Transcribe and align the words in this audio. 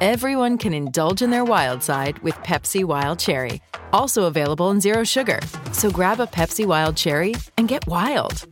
everyone 0.00 0.58
can 0.58 0.72
indulge 0.72 1.22
in 1.22 1.30
their 1.30 1.44
wild 1.44 1.82
side 1.82 2.18
with 2.20 2.34
Pepsi 2.36 2.84
Wild 2.84 3.18
Cherry. 3.18 3.60
Also 3.92 4.24
available 4.24 4.70
in 4.70 4.80
Zero 4.80 5.04
Sugar. 5.04 5.40
So 5.72 5.90
grab 5.90 6.20
a 6.20 6.26
Pepsi 6.26 6.66
Wild 6.66 6.96
Cherry 6.96 7.34
and 7.56 7.68
get 7.68 7.86
wild. 7.86 8.46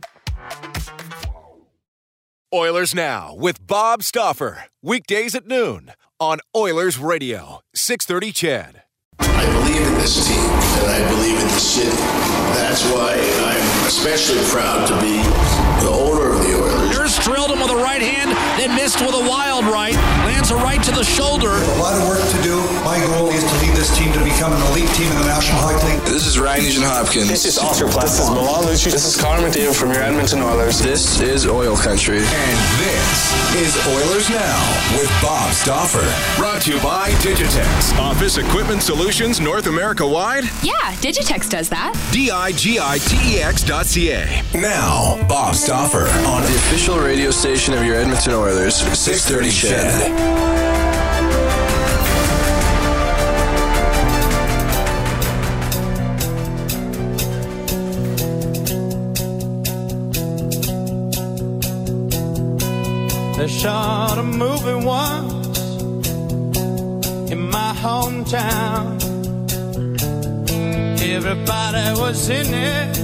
Oilers 2.53 2.95
Now 2.95 3.35
with 3.35 3.65
Bob 3.65 4.01
Stauffer. 4.03 4.65
Weekdays 4.81 5.35
at 5.35 5.45
noon 5.45 5.91
on 6.19 6.39
Oilers 6.55 6.97
Radio, 6.97 7.59
630 7.73 8.31
CHED. 8.31 8.81
I 9.19 9.45
believe 9.45 9.87
in 9.87 9.93
this 9.95 10.27
team 10.27 10.37
and 10.39 10.87
I 10.87 11.09
believe 11.09 11.39
in 11.39 11.47
the 11.47 11.59
city. 11.59 11.89
That's 12.55 12.83
why 12.91 13.13
I'm 13.15 13.87
especially 13.87 14.43
proud 14.49 14.87
to 14.87 14.93
be 15.01 15.17
the 15.83 15.91
owner 15.91 16.33
of 16.33 16.39
the 16.43 16.55
Oilers. 16.55 16.97
Nurse 16.97 17.23
drilled 17.25 17.44
him 17.55 17.61
with 17.63 17.71
a 17.71 17.81
right 17.81 18.01
hand, 18.01 18.35
then 18.59 18.75
missed 18.75 18.99
with 18.99 19.15
a 19.15 19.23
wild 19.23 19.65
right. 19.65 19.95
Lands 20.27 20.51
a 20.51 20.55
right 20.55 20.81
to 20.83 20.91
the 20.91 21.03
shoulder. 21.03 21.49
A 21.49 21.79
lot 21.79 21.95
of 21.95 22.07
work 22.07 22.19
to 22.19 22.39
do. 22.43 22.59
My 22.83 22.99
goal 22.99 23.29
is 23.31 23.43
to 23.43 23.55
lead 23.63 23.75
this 23.75 23.95
team 23.97 24.11
to 24.13 24.19
become 24.23 24.51
an 24.51 24.61
elite 24.71 24.89
team 24.95 25.09
in 25.11 25.17
the 25.17 25.27
National 25.27 25.59
Hockey 25.63 25.95
League. 25.95 26.03
This 26.03 26.27
is 26.27 26.37
Ryan 26.39 26.63
Nugent 26.63 26.85
Hopkins. 26.85 27.29
This 27.29 27.45
is 27.45 27.57
Oscar 27.57 27.87
This 27.87 28.19
is 28.19 28.29
Milan 28.29 28.63
Lucic. 28.65 28.91
This 28.91 29.05
is 29.07 29.15
Connor 29.15 29.47
McDavid 29.47 29.75
from 29.75 29.91
your 29.91 30.03
Edmonton 30.03 30.41
Oilers. 30.41 30.79
This 30.79 31.21
is 31.21 31.47
Oil 31.47 31.77
Country. 31.77 32.19
And 32.19 32.57
this 32.83 33.31
is 33.55 33.73
Oilers 33.87 34.29
Now 34.29 34.59
with 34.99 35.09
Bob 35.21 35.53
Stauffer. 35.53 36.03
Brought 36.37 36.61
to 36.63 36.73
you 36.75 36.79
by 36.81 37.11
Digitex. 37.23 37.97
Office 37.97 38.37
Equipment 38.37 38.83
Solutions 38.83 39.39
North 39.39 39.67
America 39.67 40.05
wide? 40.05 40.43
Yeah, 40.61 40.73
Digitex 40.99 41.49
does 41.49 41.69
that. 41.69 41.93
D-I-G-I-T-E-X 42.11 43.63
dot 43.63 43.85
C-A. 43.85 44.43
Now, 44.53 45.17
Bob 45.27 45.55
Stauffer 45.55 46.07
on 46.27 46.41
the 46.41 46.49
official 46.49 46.99
radio 46.99 47.31
station 47.31 47.44
of 47.45 47.85
your 47.85 47.95
Edmonton 47.95 48.33
Oilers, 48.33 48.75
630 48.75 49.51
CHED. 49.51 50.11
They 63.37 63.47
shot 63.47 64.17
a 64.17 64.23
movie 64.23 64.83
once 64.83 65.59
in 67.31 67.47
my 67.47 67.73
hometown. 67.77 68.99
Everybody 70.99 71.99
was 72.01 72.27
in 72.29 72.53
it 72.53 72.95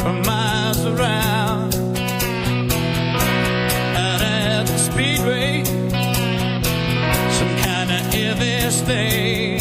from 0.00 0.22
miles 0.22 0.86
around. 0.86 1.29
Elvis 8.40 8.80
thing. 8.86 9.59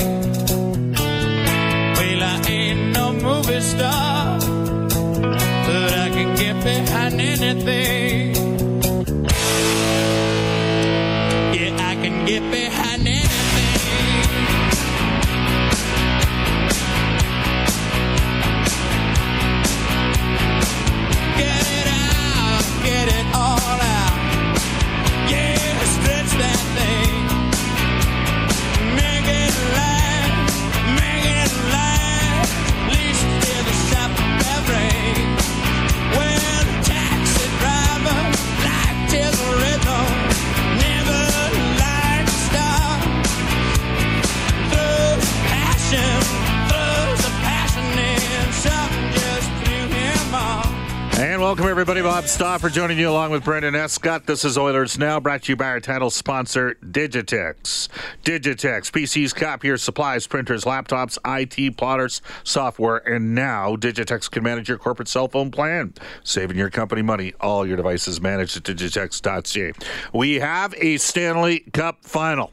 Welcome, 51.49 51.65
everybody. 51.65 51.99
Bob 51.99 52.25
Stauffer 52.25 52.69
joining 52.69 52.99
you 52.99 53.09
along 53.09 53.31
with 53.31 53.43
Brendan 53.43 53.73
Escott. 53.73 54.27
This 54.27 54.45
is 54.45 54.55
Oilers 54.55 54.99
Now, 54.99 55.19
brought 55.19 55.41
to 55.41 55.51
you 55.51 55.55
by 55.55 55.65
our 55.65 55.79
title 55.79 56.11
sponsor, 56.11 56.75
Digitex. 56.75 57.87
Digitex, 58.23 58.91
PCs, 58.91 59.33
copiers, 59.33 59.81
supplies, 59.81 60.27
printers, 60.27 60.65
laptops, 60.65 61.17
IT, 61.25 61.75
plotters, 61.75 62.21
software, 62.43 62.97
and 62.97 63.33
now 63.33 63.75
Digitex 63.75 64.29
can 64.29 64.43
manage 64.43 64.69
your 64.69 64.77
corporate 64.77 65.07
cell 65.07 65.27
phone 65.27 65.49
plan, 65.49 65.95
saving 66.23 66.55
your 66.55 66.69
company 66.69 67.01
money. 67.01 67.33
All 67.41 67.65
your 67.65 67.77
devices 67.77 68.21
managed 68.21 68.55
at 68.55 68.61
digitex.ca. 68.61 69.71
We 70.13 70.35
have 70.35 70.75
a 70.77 70.97
Stanley 70.97 71.61
Cup 71.73 72.05
final. 72.05 72.51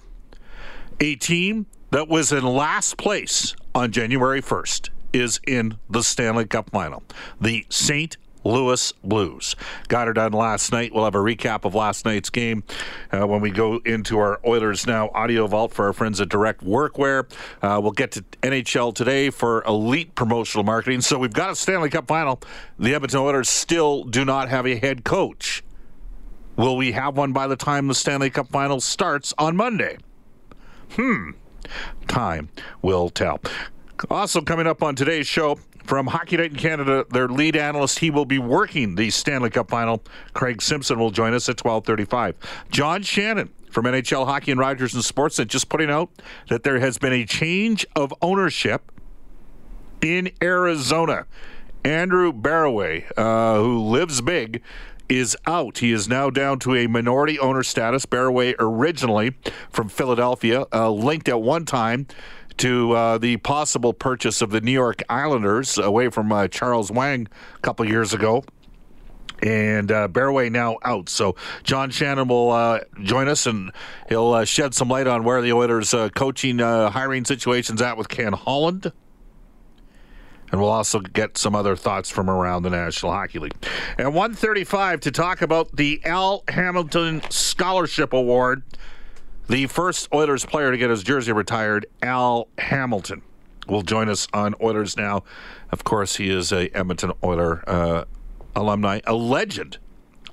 A 1.01 1.17
team 1.17 1.67
that 1.91 2.09
was 2.09 2.33
in 2.33 2.43
last 2.45 2.97
place 2.97 3.55
on 3.75 3.93
January 3.93 4.41
1st 4.41 4.89
is 5.13 5.39
in 5.47 5.77
the 5.91 6.03
Stanley 6.03 6.47
Cup 6.47 6.71
final. 6.71 7.03
The 7.39 7.67
St. 7.69 8.17
Louis 8.47 8.93
Blues. 9.05 9.57
Got 9.89 10.07
her 10.07 10.13
done 10.13 10.33
last 10.33 10.73
night. 10.73 10.95
We'll 10.95 11.05
have 11.05 11.15
a 11.15 11.19
recap 11.19 11.65
of 11.65 11.75
last 11.75 12.05
night's 12.05 12.31
game 12.31 12.65
uh, 13.13 13.27
when 13.27 13.41
we 13.41 13.51
go 13.51 13.81
into 13.85 14.19
our 14.19 14.41
Oilers 14.47 14.87
Now 14.87 15.11
audio 15.15 15.47
vault 15.47 15.73
for 15.73 15.87
our 15.87 15.93
friends 15.93 16.21
at 16.21 16.29
Direct 16.29 16.65
Workwear. 16.65 17.31
Uh, 17.61 17.81
we'll 17.83 17.93
get 17.93 18.13
to 18.13 18.23
NHL 18.43 18.95
today 18.95 19.31
for 19.31 19.65
elite 19.65 20.15
promotional 20.15 20.65
marketing. 20.65 21.01
So 21.01 21.19
we've 21.19 21.33
got 21.33 21.51
a 21.51 21.57
Stanley 21.57 21.91
Cup 21.91 22.07
final. 22.07 22.41
The 22.79 22.95
Edmonton 22.95 23.21
Oilers 23.21 23.49
still 23.49 24.05
do 24.05 24.25
not 24.25 24.49
have 24.49 24.67
a 24.67 24.77
head 24.77 25.05
coach. 25.05 25.63
Will 26.57 26.77
we 26.77 26.93
have 26.93 27.17
one 27.17 27.33
by 27.33 27.47
the 27.47 27.57
time 27.57 27.87
the 27.87 27.95
Stanley 27.95 28.31
Cup 28.31 28.49
final 28.49 28.81
starts 28.81 29.35
on 29.37 29.57
Monday? 29.57 29.99
Hmm. 30.93 31.33
Time 32.07 32.49
will 32.81 33.11
tell. 33.11 33.41
Also, 34.11 34.41
coming 34.43 34.67
up 34.67 34.83
on 34.83 34.95
today's 34.95 35.27
show 35.27 35.59
from 35.85 36.07
Hockey 36.07 36.37
Night 36.37 36.51
in 36.51 36.57
Canada, 36.57 37.07
their 37.11 37.29
lead 37.29 37.57
analyst, 37.57 38.01
he 38.01 38.11
will 38.11 38.25
be 38.25 38.39
working 38.39 38.95
the 38.95 39.09
Stanley 39.11 39.51
Cup 39.51 39.71
final. 39.71 40.03
Craig 40.35 40.61
Simpson 40.61 40.99
will 40.99 41.11
join 41.11 41.33
us 41.33 41.49
at 41.49 41.63
1235. 41.65 42.35
John 42.71 43.03
Shannon 43.03 43.51
from 43.71 43.85
NHL 43.87 44.27
Hockey 44.27 44.51
and 44.51 44.61
Rogers 44.61 44.95
and 44.95 45.03
Sportsnet 45.03 45.49
just 45.49 45.69
putting 45.69 45.91
out 45.91 46.11
that 46.49 46.63
there 46.63 46.79
has 46.81 46.99
been 46.99 47.13
a 47.13 47.25
change 47.25 47.87
of 47.95 48.13
ownership 48.21 48.93
in 50.03 50.31
Arizona. 50.43 51.27
Andrew 51.85 52.33
Barroway, 52.33 53.05
uh, 53.17 53.63
who 53.63 53.81
lives 53.81 54.21
big, 54.21 54.63
is 55.09 55.37
out. 55.47 55.79
He 55.79 55.93
is 55.93 56.09
now 56.09 56.31
down 56.31 56.59
to 56.61 56.75
a 56.75 56.87
minority 56.87 57.39
owner 57.39 57.63
status. 57.63 58.07
Barroway, 58.07 58.55
originally 58.59 59.37
from 59.71 59.89
Philadelphia, 59.89 60.67
uh, 60.73 60.91
linked 60.91 61.29
at 61.29 61.41
one 61.41 61.65
time 61.65 62.07
to 62.59 62.93
uh, 62.93 63.19
the 63.19 63.37
possible 63.39 63.93
purchase 63.93 64.43
of 64.43 64.51
the 64.51 64.61
New 64.61 64.73
York 64.73 65.03
Islanders 65.09 65.79
away 65.79 66.09
from 66.09 66.33
uh, 66.33 66.49
Charles 66.49 66.91
Wang 66.91 67.29
a 67.55 67.59
couple 67.61 67.87
years 67.87 68.13
ago. 68.13 68.45
And 69.43 69.93
uh, 69.93 70.09
Barroway 70.09 70.51
now 70.51 70.79
out. 70.83 71.11
So 71.11 71.37
John 71.63 71.91
Shannon 71.91 72.29
will 72.29 72.51
uh, 72.51 72.81
join 73.03 73.29
us 73.29 73.47
and 73.47 73.71
he'll 74.09 74.33
uh, 74.33 74.45
shed 74.47 74.75
some 74.75 74.89
light 74.89 75.07
on 75.07 75.25
where 75.25 75.43
the 75.43 75.53
Oilers' 75.53 75.93
uh, 75.93 76.09
coaching 76.09 76.59
hiring 76.59 77.25
situation's 77.27 77.83
at 77.83 77.99
with 77.99 78.09
Ken 78.09 78.33
Holland. 78.33 78.93
And 80.53 80.61
we'll 80.61 80.71
also 80.71 81.01
get 81.01 81.37
some 81.37 81.55
other 81.55 81.77
thoughts 81.77 82.09
from 82.09 82.31
around 82.31 82.63
the 82.63 82.71
National 82.71 83.13
Hockey 83.13 83.41
League. 83.41 83.57
And 83.99 84.15
135 84.15 85.01
to 85.01 85.11
talk 85.11 85.43
about 85.43 85.75
the 85.77 86.01
Al 86.05 86.45
Hamilton 86.49 87.21
Scholarship 87.31 88.13
Award. 88.13 88.63
The 89.49 89.67
first 89.67 90.09
Oilers 90.13 90.45
player 90.45 90.73
to 90.73 90.77
get 90.77 90.91
his 90.91 91.05
jersey 91.05 91.31
retired, 91.31 91.87
Al 92.03 92.49
Hamilton, 92.59 93.23
will 93.69 93.83
join 93.83 94.09
us 94.09 94.27
on 94.33 94.57
Oilers 94.61 94.97
Now. 94.97 95.23
Of 95.71 95.85
course, 95.85 96.17
he 96.17 96.31
is 96.31 96.51
a 96.51 96.69
Edmonton 96.77 97.13
Oiler 97.23 97.63
uh, 97.69 98.05
alumni, 98.57 99.01
a 99.07 99.15
legend, 99.15 99.79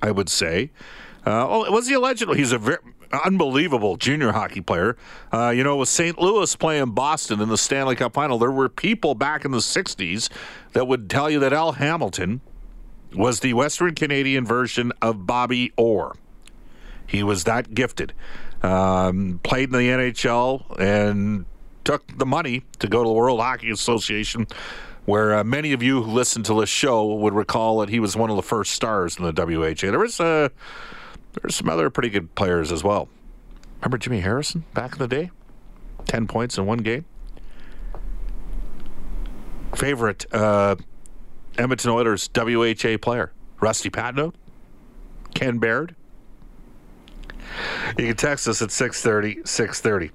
I 0.02 0.10
would 0.10 0.28
say. 0.28 0.72
Uh, 1.24 1.46
oh, 1.48 1.70
was 1.70 1.86
he 1.86 1.94
a 1.94 2.00
legend? 2.00 2.34
He's 2.34 2.50
a 2.50 2.58
very, 2.58 2.78
unbelievable 3.24 3.96
junior 3.96 4.32
hockey 4.32 4.60
player. 4.60 4.96
Uh, 5.32 5.50
you 5.50 5.62
know, 5.62 5.76
with 5.76 5.88
St. 5.88 6.20
Louis 6.20 6.56
playing 6.56 6.90
Boston 6.90 7.40
in 7.40 7.48
the 7.48 7.58
Stanley 7.58 7.94
Cup 7.94 8.14
final, 8.14 8.38
there 8.38 8.50
were 8.50 8.68
people 8.68 9.14
back 9.14 9.44
in 9.44 9.52
the 9.52 9.58
60s 9.58 10.28
that 10.72 10.88
would 10.88 11.08
tell 11.08 11.30
you 11.30 11.38
that 11.38 11.52
Al 11.52 11.72
Hamilton 11.72 12.40
was 13.14 13.40
the 13.40 13.52
Western 13.54 13.94
Canadian 13.94 14.44
version 14.44 14.92
of 15.00 15.24
Bobby 15.24 15.72
Orr. 15.76 16.16
He 17.06 17.22
was 17.22 17.44
that 17.44 17.74
gifted. 17.74 18.12
Um, 18.64 19.40
played 19.42 19.64
in 19.64 19.72
the 19.72 19.88
NHL 19.88 20.80
and 20.80 21.44
took 21.84 22.16
the 22.16 22.24
money 22.24 22.64
to 22.78 22.86
go 22.88 23.02
to 23.02 23.08
the 23.08 23.12
World 23.12 23.40
Hockey 23.40 23.70
Association, 23.70 24.46
where 25.04 25.34
uh, 25.34 25.44
many 25.44 25.72
of 25.74 25.82
you 25.82 26.02
who 26.02 26.10
listen 26.10 26.42
to 26.44 26.58
this 26.58 26.70
show 26.70 27.14
would 27.14 27.34
recall 27.34 27.80
that 27.80 27.90
he 27.90 28.00
was 28.00 28.16
one 28.16 28.30
of 28.30 28.36
the 28.36 28.42
first 28.42 28.72
stars 28.72 29.18
in 29.18 29.24
the 29.24 29.32
WHA. 29.32 29.90
There 29.90 29.98
was 29.98 30.18
uh, 30.18 30.48
there's 31.34 31.56
some 31.56 31.68
other 31.68 31.90
pretty 31.90 32.08
good 32.08 32.34
players 32.34 32.72
as 32.72 32.82
well. 32.82 33.08
Remember 33.80 33.98
Jimmy 33.98 34.20
Harrison 34.20 34.64
back 34.72 34.92
in 34.92 34.98
the 34.98 35.08
day? 35.08 35.30
10 36.06 36.26
points 36.26 36.56
in 36.56 36.64
one 36.64 36.78
game. 36.78 37.04
Favorite 39.74 40.24
uh, 40.32 40.76
Edmonton 41.58 41.90
Oilers 41.90 42.30
WHA 42.34 42.96
player? 43.02 43.32
Rusty 43.60 43.90
Patenaude? 43.90 44.34
Ken 45.34 45.58
Baird? 45.58 45.94
You 47.98 48.06
can 48.06 48.16
text 48.16 48.48
us 48.48 48.62
at 48.62 48.70
630 48.70 49.46
630. 49.46 50.12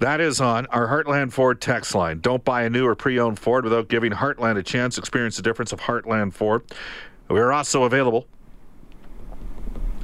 That 0.00 0.20
is 0.20 0.40
on 0.40 0.66
our 0.66 0.88
Heartland 0.88 1.32
Ford 1.32 1.60
text 1.60 1.94
line. 1.94 2.20
Don't 2.20 2.44
buy 2.44 2.64
a 2.64 2.70
new 2.70 2.86
or 2.86 2.94
pre 2.94 3.18
owned 3.18 3.38
Ford 3.38 3.64
without 3.64 3.88
giving 3.88 4.12
Heartland 4.12 4.58
a 4.58 4.62
chance. 4.62 4.98
Experience 4.98 5.36
the 5.36 5.42
difference 5.42 5.72
of 5.72 5.80
Heartland 5.80 6.34
Ford. 6.34 6.62
We 7.28 7.40
are 7.40 7.52
also 7.52 7.84
available 7.84 8.26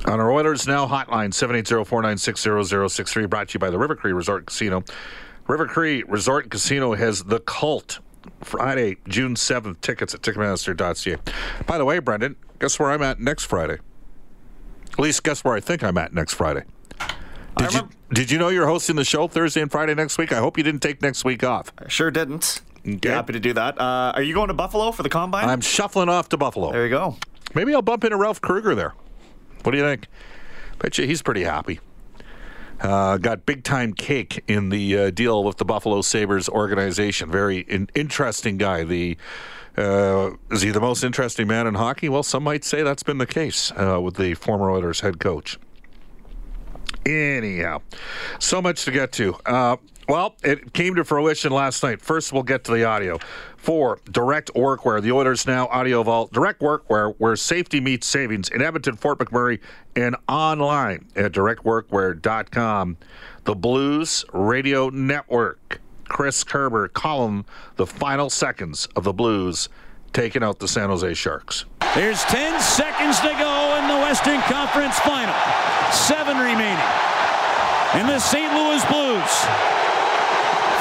on 0.07 0.21
our 0.21 0.33
Oilers 0.33 0.67
Now 0.67 0.87
hotline, 0.87 1.31
780-496-0063, 1.33 3.29
brought 3.29 3.49
to 3.49 3.55
you 3.55 3.61
by 3.61 3.69
the 3.71 3.79
River 3.79 3.95
Cree 3.95 4.13
Resort 4.13 4.47
Casino. 4.47 4.83
River 5.47 5.67
Cree 5.67 6.03
Resort 6.05 6.51
Casino 6.51 6.95
has 6.95 7.25
The 7.25 7.41
Cult, 7.41 7.99
Friday, 8.43 8.97
June 9.09 9.35
7th. 9.35 9.81
Tickets 9.81 10.15
at 10.15 10.23
Ticketmaster.ca. 10.23 11.17
By 11.67 11.77
the 11.77 11.85
way, 11.85 11.99
Brendan, 11.99 12.37
guess 12.59 12.79
where 12.79 12.91
I'm 12.91 13.03
at 13.03 13.21
next 13.21 13.45
Friday? 13.45 13.79
At 15.01 15.05
least 15.05 15.23
guess 15.23 15.43
where 15.43 15.55
I 15.55 15.61
think 15.61 15.83
I'm 15.83 15.97
at 15.97 16.13
next 16.13 16.35
Friday. 16.35 16.65
Did 17.57 17.73
you, 17.73 17.89
did 18.13 18.31
you 18.31 18.39
know 18.39 18.49
you're 18.49 18.67
hosting 18.67 18.97
the 18.97 19.05
show 19.05 19.29
Thursday 19.29 19.63
and 19.63 19.73
Friday 19.73 19.95
next 19.95 20.19
week? 20.19 20.31
I 20.31 20.41
hope 20.41 20.59
you 20.59 20.63
didn't 20.63 20.83
take 20.83 21.01
next 21.01 21.25
week 21.25 21.43
off. 21.43 21.73
I 21.79 21.89
sure 21.89 22.11
didn't. 22.11 22.61
Okay. 22.87 23.09
Happy 23.09 23.33
to 23.33 23.41
do 23.41 23.55
that. 23.55 23.81
Uh, 23.81 24.13
are 24.15 24.23
you 24.23 24.35
going 24.35 24.49
to 24.49 24.55
Buffalo 24.55 24.93
for 24.93 25.03
the 25.03 25.09
combine? 25.09 25.49
I'm 25.49 25.63
shuffling 25.63 26.11
off 26.11 26.29
to 26.29 26.37
Buffalo. 26.37 26.71
there 26.71 26.85
you 26.85 26.91
go. 26.91 27.17
Maybe 27.55 27.75
I'll 27.75 27.81
bump 27.81 28.05
into 28.05 28.19
Ralph 28.19 28.43
Krueger 28.43 28.75
there. 28.75 28.93
What 29.63 29.73
do 29.73 29.79
you 29.79 29.85
think? 29.85 30.07
Bet 30.81 30.99
you 30.99 31.07
he's 31.07 31.23
pretty 31.23 31.45
happy. 31.45 31.81
Uh, 32.83 33.17
got 33.17 33.47
big 33.47 33.65
time 33.65 33.95
cake 33.95 34.45
in 34.49 34.69
the 34.69 34.99
uh, 34.99 35.11
deal 35.11 35.43
with 35.43 35.57
the 35.57 35.65
Buffalo 35.65 36.03
Sabres 36.03 36.47
organization. 36.47 37.31
Very 37.31 37.61
in- 37.61 37.89
interesting 37.95 38.59
guy. 38.59 38.85
The 38.85 39.17
uh, 39.81 40.37
is 40.51 40.63
he 40.63 40.71
the 40.71 40.81
most 40.81 41.03
interesting 41.03 41.49
man 41.49 41.67
in 41.67 41.75
hockey? 41.75 42.09
Well, 42.09 42.23
some 42.23 42.45
might 42.45 42.65
say 42.65 42.83
that's 42.83 43.03
been 43.03 43.19
the 43.19 43.27
case 43.27 43.73
uh, 43.73 44.01
with 44.03 44.17
the 44.17 44.35
former 44.35 44.71
Oilers 44.71 45.01
head 45.01 45.19
coach. 45.19 45.59
Anyhow, 47.07 47.83
so 48.39 48.61
much 48.61 48.85
to 48.85 48.91
get 48.91 49.13
to. 49.13 49.35
Uh, 49.47 49.77
well, 50.09 50.35
it 50.43 50.73
came 50.73 50.97
to 50.97 51.05
fruition 51.05 51.53
last 51.53 51.83
night. 51.83 52.03
First, 52.03 52.33
we'll 52.33 52.43
get 52.43 52.65
to 52.65 52.73
the 52.73 52.85
audio. 52.85 53.19
For 53.57 54.01
Direct 54.11 54.53
Workwear, 54.55 55.01
the 55.01 55.13
Oilers 55.13 55.47
Now 55.47 55.67
Audio 55.69 56.03
Vault, 56.03 56.33
Direct 56.33 56.61
Workwear, 56.61 57.15
where 57.19 57.37
safety 57.37 57.81
meets 57.81 58.07
savings 58.07 58.49
in 58.49 58.63
Edmonton, 58.63 58.97
Fort 58.97 59.19
McMurray, 59.19 59.61
and 59.95 60.17
online 60.29 61.07
at 61.15 61.33
directworkwear.com. 61.33 62.97
The 63.45 63.55
Blues 63.55 64.25
Radio 64.33 64.89
Network. 64.89 65.80
Chris 66.11 66.43
Kerber 66.43 66.89
calling 66.89 67.47
the 67.77 67.87
final 67.87 68.29
seconds 68.29 68.87
of 68.97 69.05
the 69.05 69.13
Blues 69.13 69.69
taking 70.13 70.43
out 70.43 70.59
the 70.59 70.67
San 70.67 70.91
Jose 70.91 71.15
Sharks. 71.15 71.65
There's 71.95 72.21
10 72.25 72.61
seconds 72.61 73.21
to 73.21 73.31
go 73.39 73.79
in 73.79 73.87
the 73.87 73.97
Western 74.03 74.43
Conference 74.43 74.99
Final. 75.07 75.33
Seven 75.95 76.37
remaining. 76.37 76.91
And 77.95 78.11
the 78.11 78.19
St. 78.19 78.53
Louis 78.53 78.83
Blues, 78.91 79.33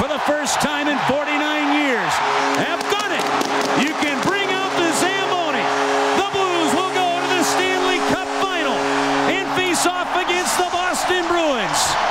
for 0.01 0.09
the 0.09 0.19
first 0.25 0.59
time 0.65 0.89
in 0.89 0.97
49 1.05 1.29
years, 1.77 2.13
have 2.65 2.81
done 2.89 3.13
it. 3.13 3.25
You 3.85 3.93
can 4.01 4.17
bring 4.25 4.49
out 4.49 4.73
the 4.81 4.89
Zamboni. 4.97 5.65
The 6.17 6.29
Blues 6.33 6.73
will 6.73 6.93
go 6.97 7.07
to 7.21 7.27
the 7.37 7.43
Stanley 7.45 8.01
Cup 8.09 8.27
Final 8.41 8.77
and 9.29 9.45
face 9.53 9.85
off 9.85 10.09
against 10.17 10.57
the 10.57 10.69
Boston 10.73 11.21
Bruins. 11.29 12.08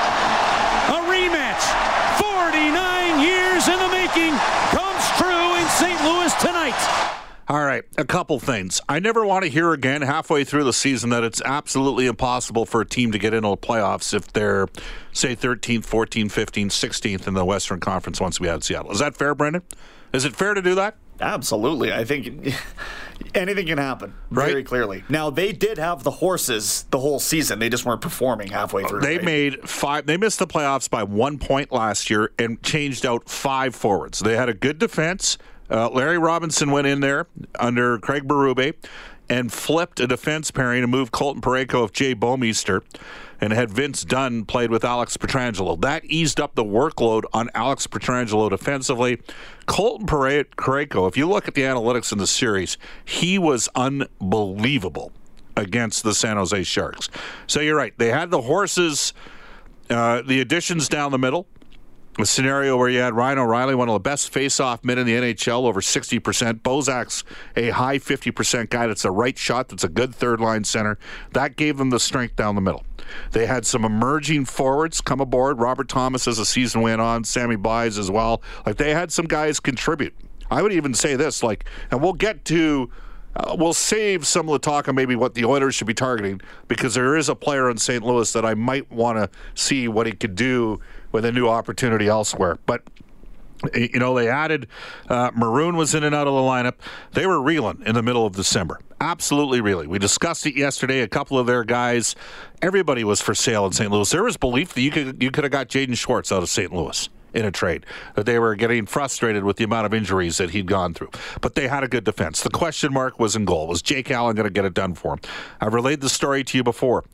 Right, 7.69 7.85
a 7.97 8.05
couple 8.05 8.39
things. 8.41 8.81
I 8.89 8.99
never 8.99 9.25
want 9.25 9.45
to 9.45 9.51
hear 9.51 9.73
again 9.73 10.03
halfway 10.03 10.45
through 10.45 10.65
the 10.65 10.73
season 10.73 11.11
that 11.11 11.23
it's 11.23 11.41
absolutely 11.45 12.07
impossible 12.07 12.67
for 12.67 12.81
a 12.81 12.87
team 12.87 13.13
to 13.13 13.19
get 13.19 13.35
into 13.35 13.49
the 13.51 13.57
playoffs 13.57 14.15
if 14.15 14.33
they're, 14.33 14.67
say, 15.13 15.37
13th, 15.37 15.87
14th, 15.87 16.33
15th, 16.33 16.67
16th 16.67 17.27
in 17.29 17.35
the 17.35 17.45
Western 17.45 17.81
Conference 17.81 18.21
once 18.21 18.41
we 18.41 18.49
had 18.49 18.65
Seattle. 18.65 18.91
Is 18.91 18.99
that 18.99 19.17
fair, 19.17 19.35
Brendan? 19.35 19.63
Is 20.13 20.25
it 20.25 20.35
fair 20.35 20.55
to 20.55 20.63
do 20.63 20.75
that? 20.77 20.97
Absolutely. 21.21 21.93
I 21.93 22.05
think 22.05 22.55
anything 23.35 23.67
can 23.67 23.79
happen 23.79 24.15
very 24.31 24.55
Right. 24.55 24.65
clearly. 24.67 25.05
Now, 25.09 25.31
they 25.31 25.53
did 25.53 25.77
have 25.79 26.05
the 26.05 26.11
horses 26.13 26.85
the 26.91 26.99
whole 27.01 27.19
season. 27.19 27.59
They 27.59 27.69
just 27.69 27.85
weren't 27.85 28.01
performing 28.01 28.49
halfway 28.49 28.85
through. 28.85 29.01
They 29.01 29.17
right? 29.17 29.25
made 29.25 29.69
five. 29.69 30.07
They 30.07 30.17
missed 30.17 30.39
the 30.39 30.47
playoffs 30.47 30.89
by 30.89 31.03
one 31.03 31.39
point 31.39 31.73
last 31.73 32.09
year 32.09 32.31
and 32.39 32.63
changed 32.63 33.05
out 33.05 33.29
five 33.29 33.75
forwards. 33.75 34.21
They 34.21 34.37
had 34.37 34.49
a 34.49 34.55
good 34.55 34.79
defense. 34.79 35.37
Uh, 35.71 35.89
Larry 35.91 36.19
Robinson 36.19 36.71
went 36.71 36.87
in 36.87 37.01
there 37.01 37.27
under 37.59 37.99
Craig 37.99 38.27
Berube 38.27 38.75
and 39.29 39.53
flipped 39.53 40.01
a 40.01 40.07
defense 40.07 40.51
pairing 40.51 40.83
and 40.83 40.91
moved 40.91 41.13
Colton 41.13 41.43
Parayko 41.43 41.85
of 41.85 41.93
Jay 41.93 42.15
Bouwmeester 42.15 42.83
and 43.41 43.53
had 43.53 43.71
Vince 43.71 44.05
Dunn 44.05 44.45
played 44.45 44.71
with 44.71 44.85
Alex 44.85 45.17
Pietrangelo. 45.17 45.81
That 45.81 46.05
eased 46.07 46.41
up 46.41 46.55
the 46.55 46.65
workload 46.65 47.25
on 47.33 47.51
Alex 47.55 47.87
Pietrangelo 47.87 48.51
defensively. 48.51 49.21
Colton 49.67 50.07
Pare- 50.07 50.45
Parayko, 50.45 51.07
if 51.09 51.17
you 51.17 51.29
look 51.29 51.47
at 51.47 51.55
the 51.55 51.63
analytics 51.63 52.11
in 52.11 52.19
the 52.19 52.27
series, 52.27 52.79
he 53.05 53.39
was 53.39 53.69
unbelievable 53.75 55.13
against 55.57 56.05
the 56.05 56.15
San 56.15 56.37
Jose 56.37 56.63
Sharks. 56.65 57.09
So 57.47 57.61
you're 57.61 57.77
right. 57.77 57.93
They 57.99 58.11
had 58.11 58.31
the 58.31 58.43
horses, 58.43 59.13
uh, 59.91 60.23
the 60.23 60.41
additions 60.41 60.89
down 60.89 61.13
the 61.13 61.19
middle. 61.19 61.47
A 62.21 62.27
scenario 62.27 62.77
where 62.77 62.89
you 62.89 62.99
had 62.99 63.15
Ryan 63.15 63.39
O'Reilly, 63.39 63.77
one 63.77 63.89
of 63.89 63.93
the 63.93 64.01
best 64.01 64.33
face-off 64.33 64.85
men 64.85 64.99
in 64.99 65.07
the 65.07 65.13
NHL, 65.13 65.63
over 65.63 65.81
60%. 65.81 66.63
Bozak's 66.63 67.23
a 67.55 67.71
high 67.71 67.99
50% 67.99 68.71
guy 68.71 68.89
that's 68.89 69.05
a 69.05 69.11
right 69.13 69.39
shot, 69.39 69.69
that's 69.69 69.85
a 69.85 69.89
good 69.89 70.13
third-line 70.13 70.65
center. 70.65 70.99
That 71.35 71.55
gave 71.55 71.77
them 71.77 71.91
the 71.91 72.01
strength 72.01 72.35
down 72.35 72.57
the 72.57 72.61
middle. 72.61 72.85
They 73.31 73.47
had 73.47 73.65
some 73.65 73.85
emerging 73.85 74.47
forwards 74.47 75.01
come 75.01 75.21
aboard. 75.21 75.61
Robert 75.61 75.89
Thomas 75.89 76.27
as 76.27 76.39
the 76.39 76.45
season 76.45 76.81
went 76.81 77.01
on, 77.01 77.23
Sammy 77.23 77.55
Buys 77.55 77.99
as 77.99 78.11
well. 78.11 78.43
Like 78.67 78.79
they 78.79 78.93
had 78.93 79.13
some 79.13 79.27
guys 79.27 79.61
contribute. 79.61 80.15
I 80.51 80.61
would 80.63 80.73
even 80.73 80.95
say 80.95 81.15
this, 81.15 81.45
like, 81.45 81.67
and 81.93 82.03
we'll 82.03 82.15
get 82.15 82.45
to 82.47 82.91
uh, 83.37 83.55
we'll 83.57 83.75
save 83.75 84.27
some 84.27 84.49
of 84.49 84.53
the 84.55 84.59
talk 84.59 84.89
on 84.89 84.95
maybe 84.97 85.15
what 85.15 85.35
the 85.35 85.45
Oilers 85.45 85.75
should 85.77 85.87
be 85.87 85.95
targeting 85.95 86.41
because 86.67 86.95
there 86.95 87.17
is 87.17 87.29
a 87.29 87.37
player 87.37 87.71
in 87.71 87.77
St. 87.77 88.03
Louis 88.03 88.33
that 88.33 88.45
I 88.45 88.55
might 88.55 88.91
want 88.91 89.19
to 89.19 89.31
see 89.55 89.87
what 89.87 90.07
he 90.07 90.13
could 90.13 90.35
do 90.35 90.81
with 91.13 91.25
a 91.25 91.33
new 91.33 91.49
opportunity 91.49 92.09
elsewhere. 92.09 92.59
But 92.67 92.83
you 93.75 93.99
know, 93.99 94.15
they 94.15 94.29
added 94.29 94.69
uh, 95.09 95.31
Maroon 95.35 95.77
was 95.77 95.95
in 95.95 96.05
and 96.05 96.15
out 96.15 96.27
of 96.27 96.35
the 96.35 96.41
lineup. 96.41 96.75
They 97.13 97.27
were 97.27 97.41
reeling 97.41 97.83
in 97.85 97.95
the 97.95 98.03
middle 98.03 98.25
of 98.25 98.37
December. 98.37 98.79
Absolutely 99.01 99.61
reeling. 99.61 99.89
We 99.89 99.99
discussed 99.99 100.47
it 100.47 100.57
yesterday. 100.57 101.01
A 101.01 101.09
couple 101.09 101.39
of 101.39 101.47
their 101.47 101.65
guys, 101.65 102.15
everybody 102.63 103.05
was 103.05 103.21
for 103.21 103.35
sale 103.35 103.67
in 103.67 103.73
St. 103.73 103.91
Louis. 103.91 104.11
There 104.11 104.25
was 104.25 104.37
belief 104.37 104.75
that 104.75 104.83
you 104.83 104.91
could 104.91 105.23
you 105.23 105.31
could 105.31 105.45
have 105.45 105.53
got 105.53 105.69
Jaden 105.69 105.97
Schwartz 105.97 106.31
out 106.33 106.43
of 106.43 106.49
St. 106.49 106.73
Louis 106.73 107.09
in 107.35 107.45
a 107.45 107.51
trade. 107.51 107.85
That 108.15 108.27
they 108.27 108.39
were 108.39 108.55
getting 108.55 108.87
frustrated 108.87 109.45
with 109.45 109.57
the 109.57 109.65
amount 109.65 109.87
of 109.87 109.95
injuries 109.95 110.39
that 110.39 110.51
he'd 110.51 110.67
gone 110.67 110.95
through. 110.95 111.11
But 111.41 111.55
they 111.55 111.69
had 111.69 111.85
a 111.85 111.89
good 111.89 112.05
defense. 112.05 112.43
The 112.43 112.51
question 112.51 112.93
mark 112.93 113.19
was 113.19 113.37
in 113.37 113.45
goal. 113.45 113.69
Was 113.69 113.83
Jake 113.83 114.11
Allen 114.11 114.37
going 114.37 114.45
to 114.45 114.53
get 114.53 114.65
it 114.65 114.75
done 114.75 114.95
for 114.95 115.15
him? 115.15 115.21
I've 115.61 115.75
relayed 115.75 116.01
the 116.01 116.09
story 116.09 116.45
to 116.45 116.59
you 116.59 116.65
before. 116.65 117.05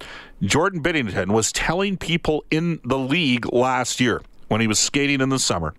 Jordan 0.42 0.82
Binnington 0.82 1.32
was 1.32 1.52
telling 1.52 1.96
people 1.96 2.44
in 2.50 2.80
the 2.84 2.98
league 2.98 3.52
last 3.52 4.00
year 4.00 4.22
when 4.54 4.60
he 4.60 4.68
was 4.68 4.78
skating 4.78 5.20
in 5.20 5.30
the 5.30 5.38
summer 5.40 5.74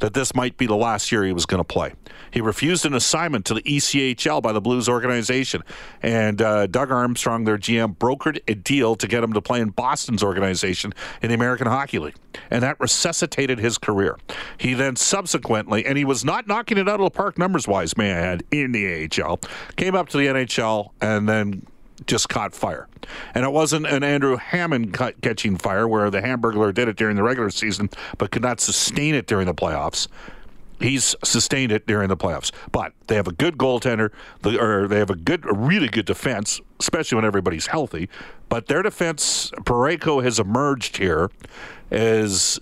that 0.00 0.12
this 0.12 0.34
might 0.34 0.56
be 0.56 0.66
the 0.66 0.74
last 0.74 1.12
year 1.12 1.24
he 1.24 1.32
was 1.32 1.46
going 1.46 1.60
to 1.60 1.64
play. 1.64 1.92
He 2.32 2.40
refused 2.40 2.84
an 2.84 2.92
assignment 2.92 3.44
to 3.44 3.54
the 3.54 3.62
ECHL 3.62 4.42
by 4.42 4.50
the 4.50 4.60
Blues 4.60 4.88
organization, 4.88 5.62
and 6.02 6.42
uh, 6.42 6.66
Doug 6.66 6.90
Armstrong, 6.90 7.44
their 7.44 7.56
GM, 7.56 7.96
brokered 7.96 8.40
a 8.48 8.56
deal 8.56 8.96
to 8.96 9.06
get 9.06 9.22
him 9.22 9.32
to 9.32 9.40
play 9.40 9.60
in 9.60 9.68
Boston's 9.68 10.24
organization 10.24 10.92
in 11.22 11.28
the 11.28 11.36
American 11.36 11.68
Hockey 11.68 12.00
League, 12.00 12.16
and 12.50 12.64
that 12.64 12.80
resuscitated 12.80 13.60
his 13.60 13.78
career. 13.78 14.18
He 14.58 14.74
then 14.74 14.96
subsequently, 14.96 15.86
and 15.86 15.96
he 15.96 16.04
was 16.04 16.24
not 16.24 16.48
knocking 16.48 16.78
it 16.78 16.88
out 16.88 16.98
of 16.98 17.04
the 17.04 17.10
park 17.10 17.38
numbers 17.38 17.68
wise, 17.68 17.96
may 17.96 18.10
I 18.10 18.16
add, 18.16 18.42
in 18.50 18.72
the 18.72 19.08
AHL, 19.22 19.38
came 19.76 19.94
up 19.94 20.08
to 20.08 20.18
the 20.18 20.26
NHL 20.26 20.90
and 21.00 21.28
then 21.28 21.64
just 22.06 22.28
caught 22.28 22.54
fire. 22.54 22.88
And 23.34 23.44
it 23.44 23.52
wasn't 23.52 23.86
an 23.86 24.02
Andrew 24.02 24.36
Hammond 24.36 24.96
catching 25.22 25.56
fire 25.56 25.88
where 25.88 26.10
the 26.10 26.20
Hamburglar 26.20 26.74
did 26.74 26.88
it 26.88 26.96
during 26.96 27.16
the 27.16 27.22
regular 27.22 27.50
season 27.50 27.90
but 28.18 28.30
could 28.30 28.42
not 28.42 28.60
sustain 28.60 29.14
it 29.14 29.26
during 29.26 29.46
the 29.46 29.54
playoffs. 29.54 30.08
He's 30.78 31.14
sustained 31.24 31.72
it 31.72 31.86
during 31.86 32.08
the 32.08 32.18
playoffs, 32.18 32.52
but 32.70 32.92
they 33.06 33.14
have 33.14 33.26
a 33.26 33.32
good 33.32 33.56
goaltender, 33.56 34.10
or 34.44 34.86
they 34.86 34.98
have 34.98 35.08
a 35.08 35.16
good, 35.16 35.46
a 35.46 35.54
really 35.54 35.88
good 35.88 36.04
defense, 36.04 36.60
especially 36.78 37.16
when 37.16 37.24
everybody's 37.24 37.68
healthy. 37.68 38.10
But 38.50 38.66
their 38.66 38.82
defense, 38.82 39.50
Parayko 39.60 40.22
has 40.22 40.38
emerged 40.38 40.98
here 40.98 41.30
as 41.90 42.60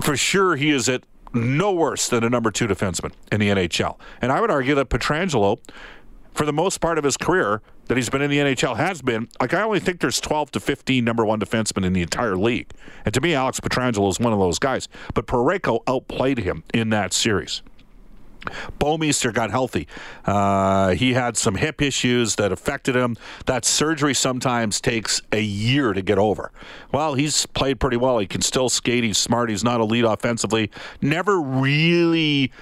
for 0.00 0.16
sure 0.16 0.56
he 0.56 0.70
is 0.70 0.88
at 0.88 1.04
no 1.32 1.72
worse 1.72 2.08
than 2.08 2.24
a 2.24 2.30
number 2.30 2.50
two 2.50 2.66
defenseman 2.66 3.12
in 3.30 3.40
the 3.40 3.48
NHL. 3.48 3.98
And 4.20 4.32
I 4.32 4.40
would 4.40 4.50
argue 4.50 4.74
that 4.74 4.88
Pietrangelo, 4.90 5.58
for 6.34 6.44
the 6.44 6.52
most 6.52 6.80
part 6.80 6.98
of 6.98 7.04
his 7.04 7.16
career 7.16 7.62
that 7.88 7.96
he's 7.96 8.08
been 8.08 8.22
in 8.22 8.30
the 8.30 8.38
NHL, 8.38 8.76
has 8.76 9.02
been 9.02 9.28
like 9.40 9.52
I 9.52 9.62
only 9.62 9.80
think 9.80 10.00
there's 10.00 10.20
12 10.20 10.52
to 10.52 10.60
15 10.60 11.04
number 11.04 11.24
one 11.24 11.40
defensemen 11.40 11.84
in 11.84 11.92
the 11.92 12.02
entire 12.02 12.36
league. 12.36 12.70
And 13.04 13.12
to 13.14 13.20
me, 13.20 13.34
Alex 13.34 13.60
Pietrangelo 13.60 14.08
is 14.10 14.20
one 14.20 14.32
of 14.32 14.38
those 14.38 14.58
guys. 14.58 14.88
But 15.14 15.26
Parayko 15.26 15.80
outplayed 15.86 16.38
him 16.38 16.64
in 16.72 16.90
that 16.90 17.12
series. 17.12 17.62
Bouwmeester 18.78 19.32
got 19.32 19.50
healthy. 19.50 19.88
Uh, 20.24 20.90
he 20.90 21.14
had 21.14 21.36
some 21.36 21.56
hip 21.56 21.82
issues 21.82 22.36
that 22.36 22.52
affected 22.52 22.94
him. 22.96 23.16
That 23.46 23.64
surgery 23.64 24.14
sometimes 24.14 24.80
takes 24.80 25.20
a 25.32 25.40
year 25.40 25.92
to 25.92 26.02
get 26.02 26.18
over. 26.18 26.52
Well, 26.92 27.14
he's 27.14 27.46
played 27.46 27.80
pretty 27.80 27.96
well. 27.96 28.18
He 28.18 28.26
can 28.26 28.40
still 28.40 28.68
skate. 28.68 29.04
He's 29.04 29.18
smart. 29.18 29.50
He's 29.50 29.64
not 29.64 29.80
elite 29.80 30.04
offensively. 30.04 30.70
Never 31.02 31.40
really, 31.40 32.52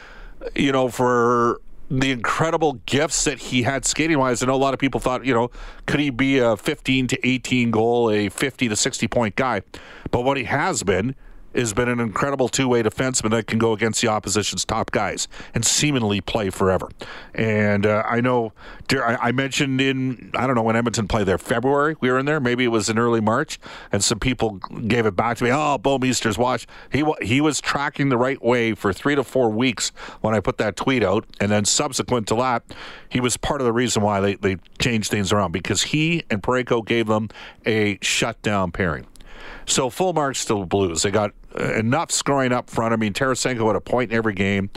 you 0.55 0.73
know, 0.73 0.89
for 0.89 1.61
the 1.91 2.11
incredible 2.11 2.75
gifts 2.87 3.25
that 3.25 3.39
he 3.39 3.63
had 3.63 3.85
skating 3.85 4.19
wise. 4.19 4.43
I 4.43 4.47
know 4.47 4.55
a 4.55 4.57
lot 4.57 4.75
of 4.75 4.81
people 4.81 5.01
thought, 5.01 5.25
you 5.25 5.35
know, 5.35 5.51
could 5.87 6.01
he 6.01 6.11
be 6.11 6.39
a 6.39 6.57
15 6.57 7.07
to 7.09 7.29
18 7.29 7.71
goal, 7.71 8.11
a 8.11 8.29
50 8.29 8.69
to 8.69 8.77
60 8.77 9.09
point 9.09 9.37
guy? 9.37 9.63
But 10.11 10.23
what 10.23 10.37
he 10.37 10.45
has 10.45 10.83
been 10.83 11.15
has 11.55 11.73
been 11.73 11.89
an 11.89 12.01
incredible 12.01 12.49
two-way 12.49 12.83
defenseman 12.83 13.31
that 13.31 13.47
can 13.47 13.59
go 13.59 13.73
against 13.73 14.01
the 14.03 14.09
opposition's 14.09 14.65
top 14.65 14.91
guys 14.91 15.29
and 15.55 15.65
seemingly 15.65 16.21
play 16.21 16.51
forever. 16.51 16.89
And 17.35 17.87
uh, 17.87 18.03
I 18.07 18.21
know 18.21 18.53
I 18.93 19.33
mentioned 19.33 19.81
in 19.81 20.31
I 20.35 20.47
don't 20.47 20.55
know 20.55 20.63
when 20.63 20.77
Edmonton 20.77 21.09
played 21.09 21.27
there 21.27 21.39
February 21.39 21.97
we 22.01 22.11
were 22.11 22.19
in 22.19 22.27
there 22.27 22.39
maybe 22.39 22.65
it 22.65 22.69
was 22.69 22.89
in 22.89 22.99
early 22.99 23.21
March 23.21 23.59
and 23.91 24.03
some 24.03 24.21
people 24.21 24.53
gave 24.87 25.07
it 25.07 25.17
back 25.17 25.39
to 25.39 25.45
me 25.45 25.51
oh 25.51 25.79
Bouwmeester's 25.79 26.39
watch 26.39 26.67
he 26.93 27.05
he 27.21 27.41
was 27.41 27.61
tracking 27.61 28.11
the 28.11 28.17
right 28.17 28.41
way 28.43 28.75
for 28.75 28.93
three 28.93 29.17
to 29.17 29.25
four 29.25 29.51
weeks 29.51 29.91
when 30.21 30.35
I 30.35 30.41
put 30.41 30.59
that 30.59 30.77
tweet 30.77 31.03
out 31.03 31.25
and 31.41 31.51
then 31.51 31.65
subsequent 31.65 32.29
to 32.29 32.37
that 32.37 32.63
he 33.09 33.21
was 33.21 33.37
part 33.37 33.61
of 33.61 33.65
the 33.65 33.73
reason 33.73 34.03
why 34.03 34.21
they, 34.21 34.35
they 34.35 34.57
changed 34.79 35.11
things 35.11 35.33
around 35.33 35.53
because 35.53 35.83
he 35.83 36.23
and 36.31 36.43
Parayko 36.43 36.85
gave 36.85 37.07
them 37.07 37.29
a 37.65 37.99
shutdown 38.03 38.71
pairing. 38.71 39.07
So 39.67 39.91
full 39.91 40.13
marks 40.13 40.45
to 40.47 40.61
the 40.61 40.67
Blues. 40.67 41.03
They 41.03 41.11
got 41.11 41.33
enough 41.57 42.11
scoring 42.11 42.53
up 42.53 42.71
front. 42.71 42.93
I 42.93 42.97
mean, 42.97 43.13
Tarasenko 43.13 43.67
had 43.67 43.77
a 43.77 43.81
point 43.81 44.13
in 44.13 44.17
every 44.17 44.35
game. 44.35 44.71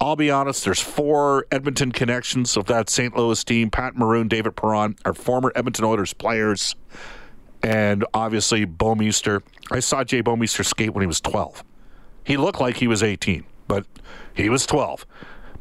I'll 0.00 0.16
be 0.16 0.30
honest, 0.30 0.64
there's 0.64 0.80
four 0.80 1.46
Edmonton 1.50 1.92
connections 1.92 2.56
of 2.56 2.66
that 2.66 2.90
St. 2.90 3.16
Louis 3.16 3.42
team. 3.42 3.70
Pat 3.70 3.96
Maroon, 3.96 4.28
David 4.28 4.56
Perron 4.56 4.96
are 5.04 5.14
former 5.14 5.52
Edmonton 5.54 5.84
Oilers 5.84 6.12
players. 6.12 6.76
And 7.62 8.04
obviously, 8.12 8.66
Bouwmeester. 8.66 9.42
I 9.70 9.80
saw 9.80 10.04
Jay 10.04 10.22
Bouwmeester 10.22 10.64
skate 10.64 10.92
when 10.92 11.02
he 11.02 11.06
was 11.06 11.20
12. 11.20 11.64
He 12.24 12.36
looked 12.36 12.60
like 12.60 12.76
he 12.76 12.86
was 12.86 13.02
18, 13.02 13.44
but 13.66 13.86
he 14.34 14.48
was 14.48 14.66
12 14.66 15.06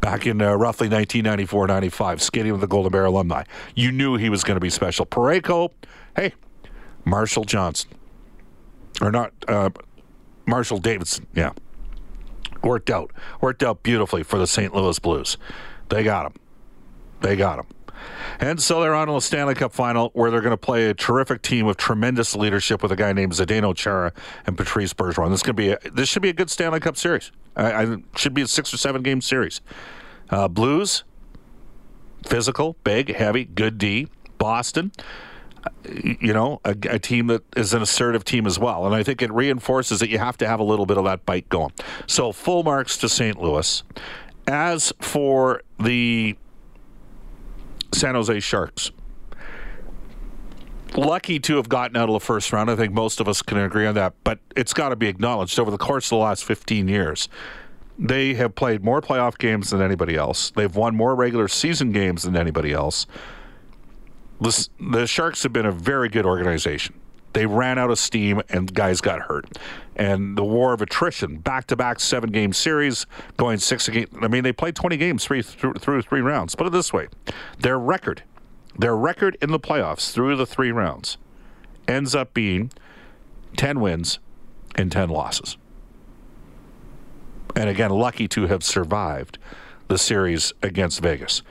back 0.01 0.25
in 0.27 0.41
uh, 0.41 0.53
roughly 0.53 0.89
1994 0.89 1.67
95, 1.67 2.21
skating 2.21 2.51
with 2.51 2.61
the 2.61 2.67
Golden 2.67 2.91
Bear 2.91 3.05
alumni. 3.05 3.43
You 3.75 3.91
knew 3.91 4.17
he 4.17 4.29
was 4.29 4.43
going 4.43 4.55
to 4.55 4.61
be 4.61 4.69
special. 4.69 5.05
Parayko, 5.05 5.71
hey, 6.15 6.33
Marshall 7.05 7.45
Johnson 7.45 7.91
or 9.01 9.11
not 9.11 9.33
uh, 9.47 9.69
Marshall 10.45 10.79
Davidson. 10.79 11.27
Yeah, 11.33 11.53
worked 12.63 12.89
out, 12.89 13.11
worked 13.41 13.63
out 13.63 13.83
beautifully 13.83 14.23
for 14.23 14.37
the 14.37 14.47
St. 14.47 14.73
Louis 14.73 14.97
Blues. 14.99 15.37
They 15.89 16.03
got 16.03 16.25
him. 16.27 16.33
They 17.21 17.35
got 17.35 17.59
him. 17.59 17.65
And 18.39 18.61
so 18.61 18.81
they're 18.81 18.95
on 18.95 19.07
to 19.07 19.13
the 19.13 19.21
Stanley 19.21 19.55
Cup 19.55 19.71
final 19.73 20.09
where 20.13 20.29
they're 20.31 20.41
going 20.41 20.51
to 20.51 20.57
play 20.57 20.89
a 20.89 20.93
terrific 20.93 21.41
team 21.41 21.65
with 21.65 21.77
tremendous 21.77 22.35
leadership 22.35 22.81
with 22.83 22.91
a 22.91 22.95
guy 22.95 23.13
named 23.13 23.33
Zdeno 23.33 23.75
Chara 23.75 24.11
and 24.45 24.57
Patrice 24.57 24.93
Bergeron. 24.93 25.29
This 25.29 25.41
to 25.43 25.53
be 25.53 25.69
a, 25.71 25.79
this 25.93 26.09
should 26.09 26.21
be 26.21 26.29
a 26.29 26.33
good 26.33 26.49
Stanley 26.49 26.79
Cup 26.79 26.97
series. 26.97 27.31
I, 27.55 27.83
I 27.83 27.97
should 28.15 28.33
be 28.33 28.41
a 28.41 28.47
six 28.47 28.73
or 28.73 28.77
seven 28.77 29.03
game 29.03 29.21
series. 29.21 29.61
Uh, 30.29 30.47
Blues, 30.47 31.03
physical, 32.25 32.75
big, 32.83 33.15
heavy, 33.15 33.45
good 33.45 33.77
D. 33.77 34.07
Boston, 34.37 34.91
you 35.85 36.33
know, 36.33 36.59
a, 36.63 36.75
a, 36.89 36.99
team 36.99 37.27
that 37.27 37.43
is 37.55 37.73
an 37.73 37.81
assertive 37.81 38.23
team 38.23 38.45
as 38.45 38.57
well. 38.57 38.85
And 38.85 38.95
I 38.95 39.03
think 39.03 39.21
it 39.21 39.31
reinforces 39.31 39.99
that 39.99 40.09
you 40.09 40.17
have 40.17 40.37
to 40.37 40.47
have 40.47 40.59
a 40.59 40.63
little 40.63 40.85
bit 40.85 40.97
of 40.97 41.05
that 41.05 41.25
bite 41.25 41.47
going. 41.49 41.73
So 42.07 42.31
full 42.31 42.63
marks 42.63 42.97
to 42.97 43.09
St. 43.09 43.41
Louis. 43.41 43.83
As 44.47 44.91
for 44.99 45.61
the 45.79 46.35
San 47.93 48.15
Jose 48.15 48.39
Sharks, 48.41 48.91
lucky 50.95 51.39
to 51.39 51.55
have 51.57 51.69
gotten 51.69 51.95
out 51.95 52.09
of 52.09 52.13
the 52.13 52.19
first 52.19 52.51
round. 52.51 52.69
I 52.69 52.75
think 52.75 52.93
most 52.93 53.19
of 53.19 53.27
us 53.27 53.41
can 53.41 53.57
agree 53.57 53.85
on 53.85 53.95
that. 53.95 54.13
But 54.23 54.39
it's 54.55 54.73
got 54.73 54.89
to 54.89 54.95
be 54.95 55.07
acknowledged 55.07 55.59
over 55.59 55.71
the 55.71 55.77
course 55.77 56.07
of 56.07 56.17
the 56.17 56.17
last 56.17 56.43
15 56.43 56.87
years. 56.87 57.29
They 57.97 58.33
have 58.33 58.55
played 58.55 58.83
more 58.83 59.01
playoff 59.01 59.37
games 59.37 59.69
than 59.69 59.81
anybody 59.81 60.15
else. 60.15 60.51
They've 60.51 60.75
won 60.75 60.95
more 60.95 61.15
regular 61.15 61.47
season 61.47 61.91
games 61.91 62.23
than 62.23 62.35
anybody 62.35 62.73
else 62.73 63.05
the, 64.43 65.07
Sharks 65.07 65.43
have 65.43 65.53
been 65.53 65.65
a 65.65 65.71
very 65.71 66.09
good 66.09 66.25
organization. 66.25 66.99
They 67.33 67.45
ran 67.47 67.79
out 67.79 67.89
of 67.89 67.97
steam 67.97 68.41
and 68.49 68.71
guys 68.73 69.01
got 69.01 69.21
hurt. 69.21 69.45
And 69.95 70.37
the 70.37 70.43
war 70.43 70.73
of 70.73 70.81
attrition, 70.81 71.37
back 71.37 71.65
to 71.67 71.75
back 71.75 71.99
seven 71.99 72.31
game 72.31 72.53
series, 72.53 73.05
going 73.37 73.57
six 73.57 73.87
again. 73.87 74.07
I 74.21 74.27
mean, 74.27 74.43
they 74.43 74.53
played 74.53 74.75
20 74.75 74.97
games 74.97 75.25
three, 75.25 75.41
through, 75.41 75.73
through 75.73 76.03
three 76.03 76.21
rounds. 76.21 76.55
Put 76.55 76.67
it 76.67 76.71
this 76.71 76.93
way 76.93 77.07
their 77.59 77.79
record, 77.79 78.23
their 78.77 78.95
record 78.95 79.37
in 79.41 79.51
the 79.51 79.59
playoffs 79.59 80.11
through 80.11 80.35
the 80.35 80.45
three 80.45 80.71
rounds 80.71 81.17
ends 81.87 82.15
up 82.15 82.33
being 82.33 82.71
10 83.57 83.79
wins 83.79 84.19
and 84.75 84.91
10 84.91 85.09
losses. 85.09 85.57
And 87.55 87.69
again, 87.69 87.91
lucky 87.91 88.27
to 88.29 88.47
have 88.47 88.63
survived 88.63 89.37
the 89.87 89.97
series 89.97 90.53
against 90.63 91.01
Vegas. 91.01 91.43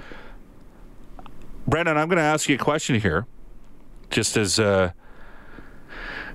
Brendan, 1.67 1.97
I'm 1.97 2.09
going 2.09 2.19
to 2.19 2.23
ask 2.23 2.49
you 2.49 2.57
a 2.57 2.59
question 2.59 3.01
here, 3.01 3.27
just 4.11 4.37
as 4.37 4.59
uh, 4.59 4.93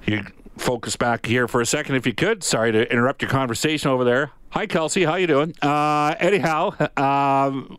you 0.06 0.24
focus 0.58 0.96
back 0.96 1.26
here 1.26 1.48
for 1.48 1.62
a 1.62 1.66
second, 1.66 1.96
if 1.96 2.06
you 2.06 2.14
could. 2.14 2.44
Sorry 2.44 2.72
to 2.72 2.92
interrupt 2.92 3.22
your 3.22 3.30
conversation 3.30 3.90
over 3.90 4.04
there. 4.04 4.32
Hi, 4.52 4.66
Kelsey. 4.66 5.04
How 5.04 5.16
you 5.16 5.28
doing? 5.28 5.54
Uh, 5.62 6.16
anyhow, 6.20 6.74
um, 6.96 7.78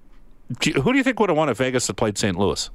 do 0.61 0.71
you, 0.71 0.83
who 0.83 0.93
do 0.93 0.99
you 0.99 1.05
think 1.05 1.19
would 1.21 1.31
have 1.31 1.37
won 1.37 1.49
if 1.49 1.59
Vegas 1.59 1.87
had 1.87 1.97
played 1.97 2.19
St. 2.19 2.37
Louis? 2.39 2.71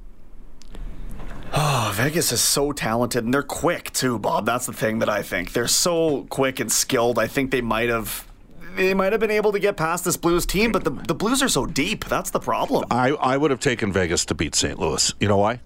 Oh, 1.56 1.92
Vegas 1.94 2.32
is 2.32 2.40
so 2.40 2.72
talented 2.72 3.24
and 3.24 3.32
they're 3.32 3.42
quick 3.42 3.92
too, 3.92 4.18
Bob. 4.18 4.44
That's 4.44 4.66
the 4.66 4.72
thing 4.72 4.98
that 4.98 5.08
I 5.08 5.22
think. 5.22 5.52
They're 5.52 5.68
so 5.68 6.26
quick 6.28 6.58
and 6.58 6.70
skilled. 6.70 7.16
I 7.16 7.28
think 7.28 7.52
they 7.52 7.60
might 7.60 7.88
have 7.88 8.26
they 8.76 8.94
might 8.94 9.12
have 9.12 9.20
been 9.20 9.30
able 9.30 9.52
to 9.52 9.58
get 9.58 9.76
past 9.76 10.04
this 10.04 10.16
Blues 10.16 10.46
team, 10.46 10.72
but 10.72 10.84
the, 10.84 10.90
the 10.90 11.14
Blues 11.14 11.42
are 11.42 11.48
so 11.48 11.66
deep. 11.66 12.04
That's 12.06 12.30
the 12.30 12.40
problem. 12.40 12.84
I, 12.90 13.10
I 13.10 13.36
would 13.36 13.50
have 13.50 13.60
taken 13.60 13.92
Vegas 13.92 14.24
to 14.26 14.34
beat 14.34 14.54
St. 14.54 14.78
Louis. 14.78 15.12
You 15.20 15.28
know 15.28 15.38
why? 15.38 15.60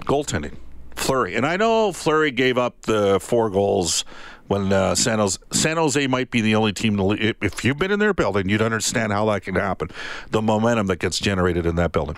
Goaltending. 0.00 0.56
Fleury. 0.96 1.34
And 1.34 1.44
I 1.44 1.56
know 1.56 1.92
Fleury 1.92 2.30
gave 2.30 2.56
up 2.56 2.82
the 2.82 3.18
four 3.20 3.50
goals 3.50 4.04
when 4.46 4.72
uh, 4.72 4.94
San, 4.94 5.18
Jose, 5.18 5.38
San 5.52 5.76
Jose 5.76 6.06
might 6.06 6.30
be 6.30 6.40
the 6.40 6.54
only 6.54 6.72
team 6.72 6.96
to 6.96 7.34
if 7.42 7.64
you've 7.64 7.78
been 7.78 7.90
in 7.90 7.98
their 7.98 8.14
building, 8.14 8.48
you'd 8.48 8.62
understand 8.62 9.12
how 9.12 9.24
that 9.26 9.42
can 9.42 9.54
happen. 9.54 9.88
The 10.30 10.42
momentum 10.42 10.86
that 10.88 10.98
gets 10.98 11.18
generated 11.18 11.66
in 11.66 11.76
that 11.76 11.92
building. 11.92 12.16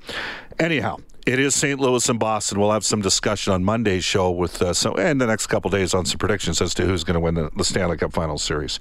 Anyhow, 0.58 0.98
it 1.26 1.38
is 1.38 1.54
St. 1.54 1.78
Louis 1.78 2.08
and 2.08 2.18
Boston. 2.18 2.58
We'll 2.58 2.72
have 2.72 2.84
some 2.84 3.00
discussion 3.00 3.52
on 3.52 3.64
Monday's 3.64 4.04
show 4.04 4.30
with 4.30 4.60
uh, 4.60 4.72
so 4.74 4.94
and 4.94 5.20
the 5.20 5.26
next 5.26 5.46
couple 5.46 5.70
days 5.70 5.94
on 5.94 6.04
some 6.04 6.18
predictions 6.18 6.60
as 6.60 6.74
to 6.74 6.84
who's 6.84 7.04
going 7.04 7.14
to 7.14 7.20
win 7.20 7.34
the, 7.34 7.50
the 7.56 7.64
Stanley 7.64 7.96
Cup 7.96 8.12
Final 8.12 8.38
Series. 8.38 8.80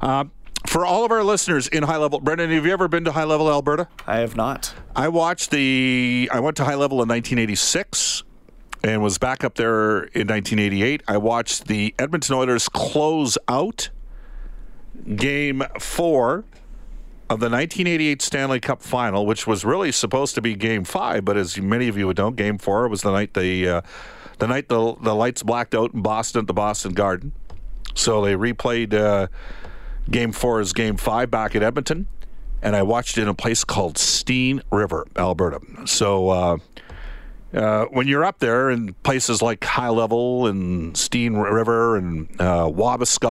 Uh, 0.00 0.24
for 0.66 0.86
all 0.86 1.04
of 1.04 1.10
our 1.10 1.24
listeners 1.24 1.68
in 1.68 1.82
high 1.82 1.96
level, 1.96 2.20
Brendan, 2.20 2.50
have 2.50 2.64
you 2.64 2.72
ever 2.72 2.88
been 2.88 3.04
to 3.04 3.12
high 3.12 3.24
level 3.24 3.50
Alberta? 3.50 3.88
I 4.06 4.18
have 4.18 4.36
not. 4.36 4.74
I 4.94 5.08
watched 5.08 5.50
the. 5.50 6.28
I 6.32 6.40
went 6.40 6.56
to 6.58 6.64
high 6.64 6.74
level 6.74 7.02
in 7.02 7.08
1986 7.08 8.22
and 8.84 9.02
was 9.02 9.18
back 9.18 9.44
up 9.44 9.54
there 9.54 10.04
in 10.04 10.28
1988. 10.28 11.02
I 11.06 11.16
watched 11.16 11.66
the 11.66 11.94
Edmonton 11.98 12.34
Oilers 12.34 12.68
close 12.68 13.38
out 13.48 13.90
game 15.16 15.62
four 15.78 16.44
of 17.30 17.40
the 17.40 17.48
1988 17.48 18.20
Stanley 18.20 18.60
Cup 18.60 18.82
final, 18.82 19.24
which 19.24 19.46
was 19.46 19.64
really 19.64 19.92
supposed 19.92 20.34
to 20.34 20.42
be 20.42 20.54
game 20.54 20.84
five, 20.84 21.24
but 21.24 21.36
as 21.36 21.58
many 21.58 21.88
of 21.88 21.96
you 21.96 22.06
would 22.06 22.18
know, 22.18 22.30
game 22.30 22.58
four 22.58 22.88
was 22.88 23.02
the 23.02 23.10
night 23.12 23.34
the 23.34 23.68
uh, 23.68 23.80
the 24.38 24.46
night 24.46 24.68
the 24.68 24.94
the 25.00 25.14
lights 25.14 25.42
blacked 25.42 25.74
out 25.74 25.94
in 25.94 26.02
Boston 26.02 26.40
at 26.40 26.46
the 26.46 26.52
Boston 26.54 26.92
Garden. 26.92 27.32
So 27.94 28.24
they 28.24 28.34
replayed. 28.34 28.94
Uh, 28.94 29.28
Game 30.10 30.32
four 30.32 30.60
is 30.60 30.72
game 30.72 30.96
five 30.96 31.30
back 31.30 31.54
at 31.54 31.62
Edmonton, 31.62 32.06
and 32.60 32.76
I 32.76 32.82
watched 32.82 33.18
it 33.18 33.22
in 33.22 33.28
a 33.28 33.34
place 33.34 33.64
called 33.64 33.96
Steen 33.98 34.62
River, 34.70 35.06
Alberta. 35.16 35.60
So 35.86 36.28
uh, 36.28 36.56
uh, 37.54 37.84
when 37.86 38.08
you're 38.08 38.24
up 38.24 38.38
there 38.38 38.70
in 38.70 38.94
places 39.02 39.42
like 39.42 39.64
High 39.64 39.90
Level 39.90 40.46
and 40.46 40.96
Steen 40.96 41.34
River 41.34 41.96
and 41.96 42.28
uh, 42.40 42.66
Wabasca. 42.68 43.31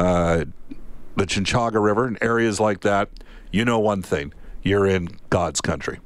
uh, 0.00 0.44
the 1.16 1.26
Chinchaga 1.26 1.82
River 1.82 2.06
and 2.06 2.16
areas 2.22 2.58
like 2.58 2.80
that, 2.80 3.10
you 3.50 3.66
know 3.66 3.78
one 3.78 4.00
thing 4.00 4.32
you're 4.62 4.86
in 4.86 5.08
God's 5.28 5.60
country. 5.60 5.98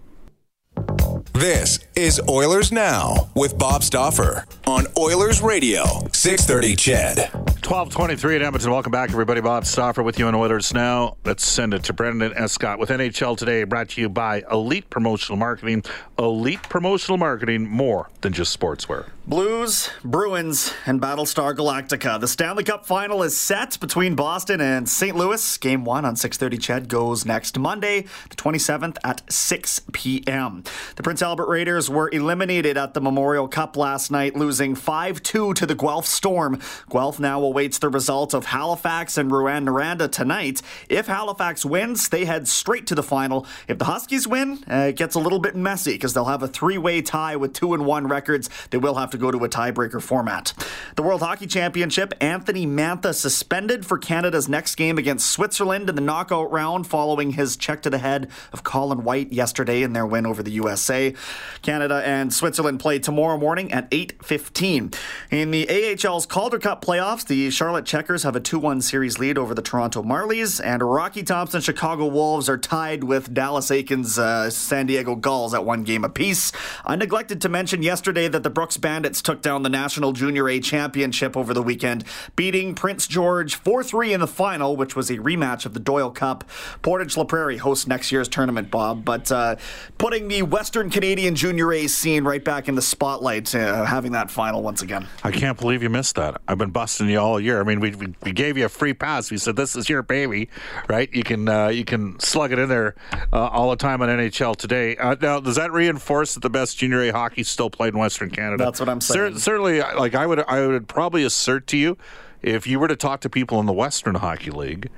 This 1.32 1.78
is 1.94 2.20
Oilers 2.28 2.72
Now 2.72 3.30
with 3.36 3.56
Bob 3.56 3.84
Stauffer 3.84 4.46
on 4.66 4.86
Oilers 4.98 5.40
Radio, 5.42 5.84
630 6.12 6.76
Ched. 6.76 7.53
1223 7.64 8.37
at 8.37 8.42
Edmonton. 8.42 8.71
Welcome 8.71 8.92
back, 8.92 9.09
everybody. 9.09 9.40
Bob 9.40 9.64
Stauffer 9.64 10.02
with 10.02 10.18
you 10.18 10.26
on 10.26 10.35
Oilers 10.35 10.75
Now. 10.75 11.16
Let's 11.25 11.47
send 11.47 11.73
it 11.73 11.83
to 11.85 11.94
Brendan 11.94 12.35
Escott 12.35 12.78
with 12.78 12.90
NHL 12.90 13.38
Today, 13.38 13.64
brought 13.64 13.88
to 13.90 14.02
you 14.02 14.11
by 14.11 14.42
Elite 14.50 14.90
Promotional 14.90 15.38
Marketing. 15.38 15.83
Elite 16.18 16.62
Promotional 16.64 17.16
Marketing, 17.16 17.66
more 17.66 18.11
than 18.21 18.35
just 18.35 18.59
sportswear. 18.61 19.06
Blues, 19.26 19.88
Bruins, 20.04 20.75
and 20.85 21.00
Battlestar 21.00 21.56
Galactica. 21.56 22.21
The 22.21 22.28
Stanley 22.28 22.62
Cup 22.62 22.85
final 22.85 23.23
is 23.23 23.35
set 23.35 23.80
between 23.80 24.14
Boston 24.14 24.61
and 24.61 24.87
St. 24.87 25.16
Louis. 25.16 25.56
Game 25.56 25.87
one 25.87 26.04
on 26.04 26.16
6:30 26.16 26.59
Ched 26.59 26.88
goes 26.88 27.25
next 27.25 27.59
Monday, 27.59 28.02
the 28.28 28.37
27th 28.37 28.99
at 29.02 29.23
6 29.33 29.80
p.m. 29.94 30.62
The 30.97 31.02
Prince 31.02 31.23
Albert 31.23 31.49
Raiders 31.49 31.88
were 31.88 32.11
eliminated 32.12 32.76
at 32.76 32.92
the 32.92 33.00
Memorial 33.00 33.49
Cup 33.49 33.78
last 33.78 34.11
night, 34.11 34.37
losing 34.37 34.76
5-2 34.76 35.54
to 35.54 35.64
the 35.64 35.75
Guelph 35.75 36.04
Storm. 36.04 36.61
Guelph 36.90 37.18
now 37.18 37.53
awaits 37.54 37.78
the 37.78 37.88
result 37.88 38.34
of 38.34 38.46
Halifax 38.46 39.16
and 39.16 39.30
Rouyn-Noranda 39.30 40.11
tonight. 40.11 40.61
If 40.88 41.06
Halifax 41.06 41.64
wins, 41.64 42.08
they 42.08 42.25
head 42.25 42.49
straight 42.49 42.84
to 42.88 42.96
the 42.96 43.02
final. 43.02 43.46
If 43.68 43.78
the 43.78 43.84
Huskies 43.84 44.26
win, 44.26 44.64
uh, 44.68 44.88
it 44.88 44.96
gets 44.96 45.14
a 45.14 45.20
little 45.20 45.38
bit 45.38 45.54
messy 45.54 45.92
because 45.92 46.14
they'll 46.14 46.25
have 46.25 46.42
a 46.42 46.49
three-way 46.49 47.00
tie 47.00 47.37
with 47.37 47.52
two 47.52 47.73
and 47.73 47.87
one 47.87 48.08
records. 48.08 48.50
They 48.70 48.78
will 48.78 48.96
have 48.96 49.11
to 49.11 49.18
go 49.18 49.30
to 49.30 49.38
a 49.44 49.49
tiebreaker 49.49 50.02
format. 50.02 50.52
The 50.96 51.04
World 51.04 51.23
Hockey 51.23 51.46
Championship, 51.46 52.12
Anthony 52.20 52.66
Mantha 52.66 53.14
suspended 53.14 53.87
for 53.87 53.99
Canada's 53.99 54.49
next 54.49 54.75
game 54.75 54.99
against 54.99 55.30
Switzerland 55.30 55.88
in 55.88 55.94
the 55.94 56.00
knockout 56.00 56.50
round 56.50 56.88
following 56.88 57.34
his 57.34 57.56
check 57.56 57.82
to 57.82 57.90
the 57.90 57.99
head 57.99 58.28
of 58.52 58.64
Colin 58.64 59.04
White 59.04 59.32
yesterday 59.32 59.82
in 59.82 59.92
their 59.92 60.06
win 60.06 60.26
over 60.26 60.42
the 60.42 60.50
USA. 60.50 61.14
Canada 61.62 62.02
and 62.04 62.34
Switzerland 62.34 62.80
play 62.80 62.99
tomorrow 62.99 63.38
morning 63.38 63.73
at 63.73 63.88
8:15. 63.92 64.92
In 65.30 65.52
the 65.52 65.68
AHL's 65.70 66.26
Calder 66.26 66.58
Cup 66.58 66.84
playoffs, 66.84 67.25
the 67.25 67.43
Charlotte 67.50 67.86
Checkers 67.86 68.22
have 68.22 68.36
a 68.36 68.40
2-1 68.40 68.82
series 68.82 69.18
lead 69.18 69.38
over 69.38 69.54
the 69.54 69.62
Toronto 69.62 70.02
Marlies, 70.02 70.60
and 70.64 70.82
Rocky 70.82 71.22
Thompson 71.22 71.60
Chicago 71.60 72.06
Wolves 72.06 72.48
are 72.48 72.58
tied 72.58 73.04
with 73.04 73.32
Dallas 73.32 73.70
Eakins' 73.70 74.18
uh, 74.18 74.50
San 74.50 74.86
Diego 74.86 75.14
Gulls 75.14 75.54
at 75.54 75.64
one 75.64 75.84
game 75.84 76.04
apiece. 76.04 76.52
I 76.84 76.96
neglected 76.96 77.40
to 77.42 77.48
mention 77.48 77.82
yesterday 77.82 78.28
that 78.28 78.42
the 78.42 78.50
Brooks 78.50 78.76
Bandits 78.76 79.22
took 79.22 79.42
down 79.42 79.62
the 79.62 79.68
National 79.68 80.12
Junior 80.12 80.48
A 80.48 80.60
Championship 80.60 81.36
over 81.36 81.54
the 81.54 81.62
weekend, 81.62 82.04
beating 82.36 82.74
Prince 82.74 83.06
George 83.06 83.62
4-3 83.62 84.12
in 84.12 84.20
the 84.20 84.26
final, 84.26 84.76
which 84.76 84.94
was 84.94 85.10
a 85.10 85.18
rematch 85.18 85.66
of 85.66 85.74
the 85.74 85.80
Doyle 85.80 86.10
Cup. 86.10 86.44
Portage 86.82 87.16
La 87.16 87.24
Prairie 87.24 87.58
hosts 87.58 87.86
next 87.86 88.12
year's 88.12 88.28
tournament, 88.28 88.70
Bob, 88.70 89.04
but 89.04 89.30
uh, 89.33 89.57
putting 89.98 90.28
the 90.28 90.42
Western 90.42 90.90
Canadian 90.90 91.35
Junior 91.35 91.72
A 91.72 91.87
scene 91.87 92.24
right 92.24 92.44
back 92.44 92.68
in 92.68 92.74
the 92.74 92.83
spotlight, 92.83 93.54
uh, 93.54 93.85
having 93.85 94.12
that 94.12 94.30
final 94.30 94.62
once 94.62 94.83
again. 94.83 95.07
I 95.22 95.30
can't 95.30 95.59
believe 95.59 95.83
you 95.83 95.90
missed 95.90 96.16
that. 96.16 96.40
I've 96.46 96.59
been 96.59 96.70
busting 96.70 97.09
you 97.09 97.18
all 97.18 97.34
year. 97.40 97.61
I 97.61 97.64
mean, 97.64 97.81
we, 97.81 97.94
we, 97.94 98.14
we 98.23 98.33
gave 98.33 98.57
you 98.57 98.64
a 98.64 98.68
free 98.68 98.94
pass. 98.94 99.31
We 99.31 99.38
said 99.38 99.57
this 99.57 99.77
is 99.77 99.88
your 99.88 100.03
baby, 100.03 100.49
right? 100.88 101.12
You 101.12 101.23
can 101.23 101.49
uh, 101.49 101.68
you 101.68 101.85
can 101.85 102.18
slug 102.20 102.53
it 102.53 102.59
in 102.59 102.68
there 102.68 102.94
uh, 103.33 103.47
all 103.47 103.70
the 103.70 103.77
time 103.77 104.03
on 104.03 104.09
NHL 104.09 104.57
today. 104.57 104.97
Uh, 104.97 105.16
now, 105.20 105.40
does 105.40 105.57
that 105.57 105.73
reinforce 105.73 106.35
that 106.35 106.40
the 106.40 106.51
best 106.51 106.79
junior 106.79 107.03
A 107.03 107.11
hockey 107.11 107.42
is 107.42 107.49
still 107.49 107.70
played 107.70 107.94
in 107.94 107.99
Western 107.99 108.31
Canada? 108.31 108.64
That's 108.64 108.81
what 108.81 108.88
I'm 108.88 109.01
saying. 109.01 109.35
Cer- 109.35 109.40
certainly, 109.40 109.81
like 109.81 110.14
I 110.14 110.27
would 110.27 110.40
I 110.40 110.66
would 110.66 110.88
probably 110.88 111.25
assert 111.25 111.66
to 111.68 111.77
you, 111.77 111.97
if 112.42 112.66
you 112.66 112.79
were 112.79 112.88
to 112.88 112.97
talk 112.97 113.20
to 113.23 113.31
people 113.31 113.61
in 113.61 113.66
the 113.66 113.73
Western 113.73 114.16
Hockey 114.16 114.51
League, 114.51 114.90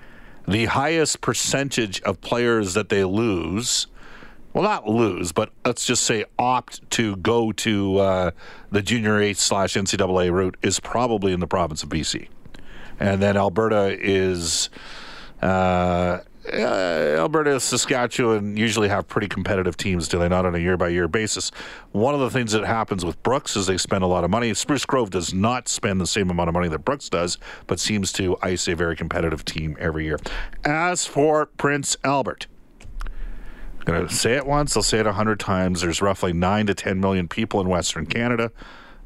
the 0.48 0.66
highest 0.66 1.20
percentage 1.20 2.00
of 2.02 2.20
players 2.20 2.74
that 2.74 2.88
they 2.88 3.04
lose 3.04 3.86
well, 4.56 4.64
not 4.64 4.88
lose, 4.88 5.32
but 5.32 5.50
let's 5.66 5.84
just 5.84 6.04
say 6.04 6.24
opt 6.38 6.90
to 6.92 7.16
go 7.16 7.52
to 7.52 7.98
uh, 7.98 8.30
the 8.70 8.80
junior 8.80 9.20
A 9.20 9.34
slash 9.34 9.74
NCAA 9.74 10.32
route 10.32 10.56
is 10.62 10.80
probably 10.80 11.34
in 11.34 11.40
the 11.40 11.46
province 11.46 11.82
of 11.82 11.90
BC. 11.90 12.28
And 12.98 13.20
then 13.22 13.36
Alberta 13.36 13.94
is. 14.00 14.70
Uh, 15.42 16.20
uh, 16.50 17.16
Alberta, 17.18 17.60
Saskatchewan 17.60 18.56
usually 18.56 18.88
have 18.88 19.06
pretty 19.06 19.28
competitive 19.28 19.76
teams, 19.76 20.08
do 20.08 20.18
they 20.18 20.28
not, 20.28 20.46
on 20.46 20.54
a 20.54 20.58
year 20.58 20.78
by 20.78 20.88
year 20.88 21.06
basis? 21.06 21.50
One 21.92 22.14
of 22.14 22.20
the 22.20 22.30
things 22.30 22.52
that 22.52 22.64
happens 22.64 23.04
with 23.04 23.22
Brooks 23.22 23.56
is 23.56 23.66
they 23.66 23.76
spend 23.76 24.04
a 24.04 24.06
lot 24.06 24.24
of 24.24 24.30
money. 24.30 24.54
Spruce 24.54 24.86
Grove 24.86 25.10
does 25.10 25.34
not 25.34 25.68
spend 25.68 26.00
the 26.00 26.06
same 26.06 26.30
amount 26.30 26.48
of 26.48 26.54
money 26.54 26.68
that 26.68 26.78
Brooks 26.78 27.10
does, 27.10 27.36
but 27.66 27.78
seems 27.78 28.10
to 28.12 28.38
ice 28.40 28.68
a 28.68 28.74
very 28.74 28.96
competitive 28.96 29.44
team 29.44 29.76
every 29.78 30.04
year. 30.04 30.18
As 30.64 31.04
for 31.04 31.44
Prince 31.44 31.98
Albert, 32.04 32.46
going 33.86 34.06
to 34.06 34.14
say 34.14 34.34
it 34.34 34.46
once, 34.46 34.76
I'll 34.76 34.82
say 34.82 34.98
it 34.98 35.06
a 35.06 35.12
hundred 35.12 35.40
times. 35.40 35.80
There's 35.80 36.02
roughly 36.02 36.32
nine 36.32 36.66
to 36.66 36.74
10 36.74 37.00
million 37.00 37.28
people 37.28 37.60
in 37.60 37.68
Western 37.68 38.06
Canada. 38.06 38.50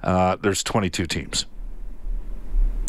Uh, 0.02 0.36
there's 0.36 0.62
22 0.64 1.06
teams. 1.06 1.46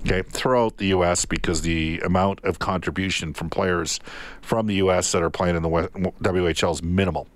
Okay, 0.04 0.24
throughout 0.24 0.78
the 0.78 0.88
U.S. 0.88 1.26
because 1.26 1.62
the 1.62 2.00
amount 2.00 2.44
of 2.44 2.58
contribution 2.58 3.34
from 3.34 3.52
players 3.52 4.00
from 4.42 4.66
the 4.66 4.76
U.S. 4.76 5.12
that 5.12 5.22
are 5.22 5.30
playing 5.30 5.56
in 5.56 5.62
the 5.62 5.70
WHL 5.70 6.72
is 6.72 6.82
minimal. 6.82 7.28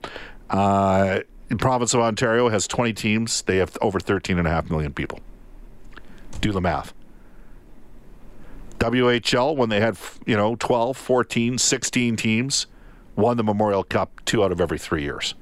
Uh, 0.50 1.20
the 1.50 1.58
province 1.58 1.94
of 1.94 2.00
Ontario 2.00 2.50
has 2.50 2.68
20 2.68 2.94
teams. 2.94 3.44
They 3.44 3.58
have 3.58 3.78
over 3.82 4.00
13.5 4.00 4.72
million 4.72 4.94
people. 4.94 5.20
Do 6.41 6.52
the 6.52 6.62
math. 6.62 6.94
WHL, 8.80 9.56
when 9.56 9.70
they 9.70 9.80
had, 9.80 9.98
you 10.26 10.36
know, 10.36 10.56
12, 10.56 10.98
14, 10.98 11.58
16 11.58 12.15
teams, 12.15 12.68
won 13.15 13.38
the 13.38 13.43
Memorial 13.43 13.84
Cup 13.84 14.23
two 14.25 14.43
out 14.43 14.51
of 14.51 14.60
every 14.60 14.78
three 14.78 15.04
years. 15.04 15.36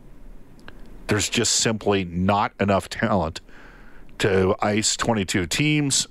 There's 1.07 1.29
just 1.29 1.55
simply 1.55 2.05
not 2.05 2.53
enough 2.59 2.89
talent 2.89 3.41
to 4.19 4.55
ice 4.61 4.95
22 4.95 5.47
teams. 5.47 6.07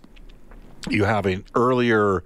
You 0.89 1.05
have 1.05 1.27
an 1.27 1.45
earlier 1.55 2.25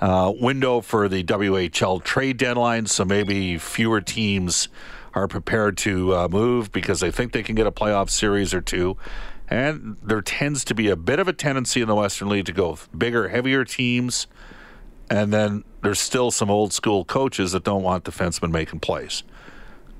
uh, 0.00 0.32
window 0.34 0.80
for 0.80 1.08
the 1.08 1.24
WHL 1.24 2.02
trade 2.02 2.36
deadline, 2.36 2.86
so 2.86 3.04
maybe 3.04 3.58
fewer 3.58 4.00
teams 4.00 4.68
are 5.14 5.26
prepared 5.26 5.76
to 5.78 6.14
uh, 6.14 6.28
move 6.28 6.70
because 6.72 7.00
they 7.00 7.10
think 7.10 7.32
they 7.32 7.42
can 7.42 7.54
get 7.54 7.66
a 7.66 7.72
playoff 7.72 8.08
series 8.10 8.54
or 8.54 8.60
two. 8.60 8.96
And 9.50 9.96
there 10.02 10.20
tends 10.20 10.64
to 10.66 10.74
be 10.74 10.88
a 10.88 10.96
bit 10.96 11.18
of 11.18 11.26
a 11.26 11.32
tendency 11.32 11.80
in 11.80 11.88
the 11.88 11.94
Western 11.94 12.28
League 12.28 12.46
to 12.46 12.52
go 12.52 12.70
with 12.72 12.88
bigger, 12.96 13.28
heavier 13.28 13.64
teams. 13.64 14.26
And 15.10 15.32
then 15.32 15.64
there's 15.82 16.00
still 16.00 16.30
some 16.30 16.50
old 16.50 16.72
school 16.72 17.04
coaches 17.04 17.52
that 17.52 17.64
don't 17.64 17.82
want 17.82 18.04
defensemen 18.04 18.50
making 18.50 18.80
plays. 18.80 19.22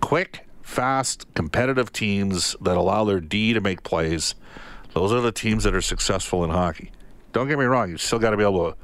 Quick, 0.01 0.47
fast, 0.63 1.27
competitive 1.35 1.93
teams 1.93 2.55
that 2.61 2.77
allow 2.77 3.05
their 3.05 3.21
D 3.21 3.53
to 3.53 3.61
make 3.61 3.83
plays. 3.83 4.35
Those 4.93 5.13
are 5.13 5.21
the 5.21 5.33
teams 5.33 5.65
that 5.65 5.75
are 5.75 5.81
successful 5.81 6.45
in 6.45 6.51
hockey. 6.51 6.93
Don't 7.33 7.49
get 7.49 7.59
me 7.59 7.65
wrong; 7.65 7.91
you 7.91 7.97
still 7.99 8.19
got 8.19 8.31
to 8.31 8.37
be 8.37 8.43
able 8.43 8.73
to 8.73 8.77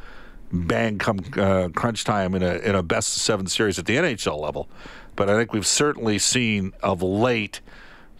bang 0.52 0.98
come 0.98 1.20
uh, 1.36 1.68
crunch 1.74 2.04
time 2.04 2.34
in 2.34 2.42
a 2.42 2.54
in 2.56 2.74
a 2.74 2.82
best 2.82 3.16
of 3.16 3.22
seven 3.22 3.46
series 3.46 3.78
at 3.78 3.86
the 3.86 3.96
NHL 3.96 4.38
level. 4.38 4.68
But 5.16 5.28
I 5.30 5.36
think 5.36 5.52
we've 5.52 5.66
certainly 5.66 6.18
seen 6.18 6.72
of 6.82 7.02
late 7.02 7.60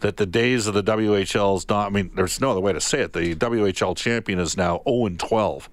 that 0.01 0.17
the 0.17 0.27
days 0.27 0.67
of 0.67 0.75
the 0.75 0.83
WHL's 0.83 1.69
not. 1.69 1.87
I 1.87 1.91
mean, 1.91 2.11
there's 2.15 2.41
no 2.41 2.51
other 2.51 2.61
way 2.61 2.73
to 2.73 2.81
say 2.81 3.01
it. 3.01 3.13
The 3.13 3.35
WHL 3.35 3.97
champion 3.97 4.39
is 4.39 4.57
now 4.57 4.83
0 4.87 5.07
and 5.07 5.19
12 5.19 5.69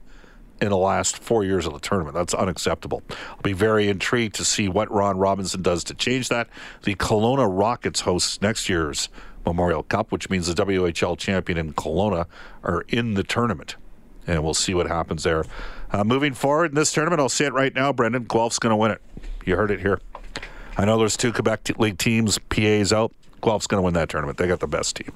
in 0.62 0.70
the 0.70 0.78
last 0.78 1.18
four 1.18 1.44
years 1.44 1.66
of 1.66 1.74
the 1.74 1.80
tournament. 1.80 2.14
That's 2.14 2.34
unacceptable. 2.36 3.02
I'll 3.10 3.42
be 3.42 3.54
very 3.54 3.90
intrigued 3.90 4.36
to 4.36 4.46
see 4.46 4.70
what 4.70 4.92
Ron 4.92 5.18
Robison 5.18 5.64
does 5.64 5.84
to 5.86 5.96
change 5.96 6.30
that. 6.30 6.48
The 6.84 6.96
Kelowna 6.96 7.48
Rockets 7.50 8.02
hosts 8.02 8.42
next 8.42 8.70
year's 8.70 9.10
Memorial 9.46 9.82
Cup, 9.82 10.12
which 10.12 10.30
means 10.30 10.54
the 10.54 10.66
WHL 10.66 11.18
champion 11.18 11.58
in 11.58 11.74
Kelowna 11.74 12.28
are 12.64 12.86
in 12.88 13.16
the 13.16 13.24
tournament. 13.24 13.76
And 14.28 14.44
we'll 14.44 14.54
see 14.54 14.76
what 14.76 14.88
happens 14.88 15.24
there. 15.24 15.46
Uh, 15.92 16.04
moving 16.04 16.36
forward 16.36 16.72
in 16.72 16.76
this 16.76 16.94
tournament, 16.94 17.20
I'll 17.20 17.28
say 17.28 17.46
it 17.46 17.54
right 17.54 17.74
now, 17.74 17.92
Brendan, 17.92 18.26
Guelph's 18.26 18.60
going 18.60 18.70
to 18.70 18.78
win 18.78 18.92
it. 18.92 19.02
You 19.46 19.56
heard 19.56 19.72
it 19.72 19.80
here. 19.80 20.00
I 20.78 20.86
know 20.86 20.98
there's 21.00 21.18
two 21.18 21.34
Quebec 21.34 21.80
League 21.80 21.98
teams, 21.98 22.38
PA's 22.38 22.94
out. 22.94 23.12
Guelph's 23.42 23.68
going 23.68 23.80
to 23.80 23.84
win 23.84 23.96
that 23.96 24.10
tournament. 24.10 24.38
They 24.38 24.48
got 24.48 24.60
the 24.60 24.68
best 24.68 24.96
team. 24.96 25.12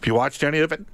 If 0.00 0.06
you 0.06 0.14
watched 0.14 0.44
any 0.44 0.60
of 0.60 0.70
it? 0.72 0.84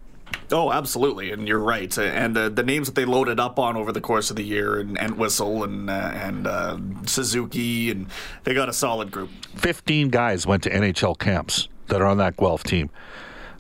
Oh, 0.53 0.71
absolutely, 0.71 1.33
and 1.33 1.49
you're 1.49 1.59
right. 1.59 1.97
And 1.99 2.37
the 2.37 2.51
the 2.51 2.63
names 2.63 2.87
that 2.87 2.95
they 2.95 3.05
loaded 3.05 3.41
up 3.41 3.59
on 3.59 3.77
over 3.77 3.93
the 3.93 4.01
course 4.01 4.31
of 4.31 4.37
the 4.37 4.45
year, 4.45 4.79
and, 4.79 5.17
Whistle 5.17 5.65
and 5.65 5.89
uh, 5.89 6.13
and 6.15 6.47
uh, 6.47 6.79
Suzuki, 7.07 7.91
and 7.91 8.07
they 8.45 8.55
got 8.55 8.69
a 8.69 8.73
solid 8.73 9.11
group. 9.11 9.31
Fifteen 9.57 10.11
guys 10.11 10.47
went 10.47 10.63
to 10.65 10.71
NHL 10.71 11.19
camps 11.19 11.69
that 11.89 12.01
are 12.01 12.07
on 12.07 12.19
that 12.19 12.37
Guelph 12.37 12.63
team. 12.63 12.91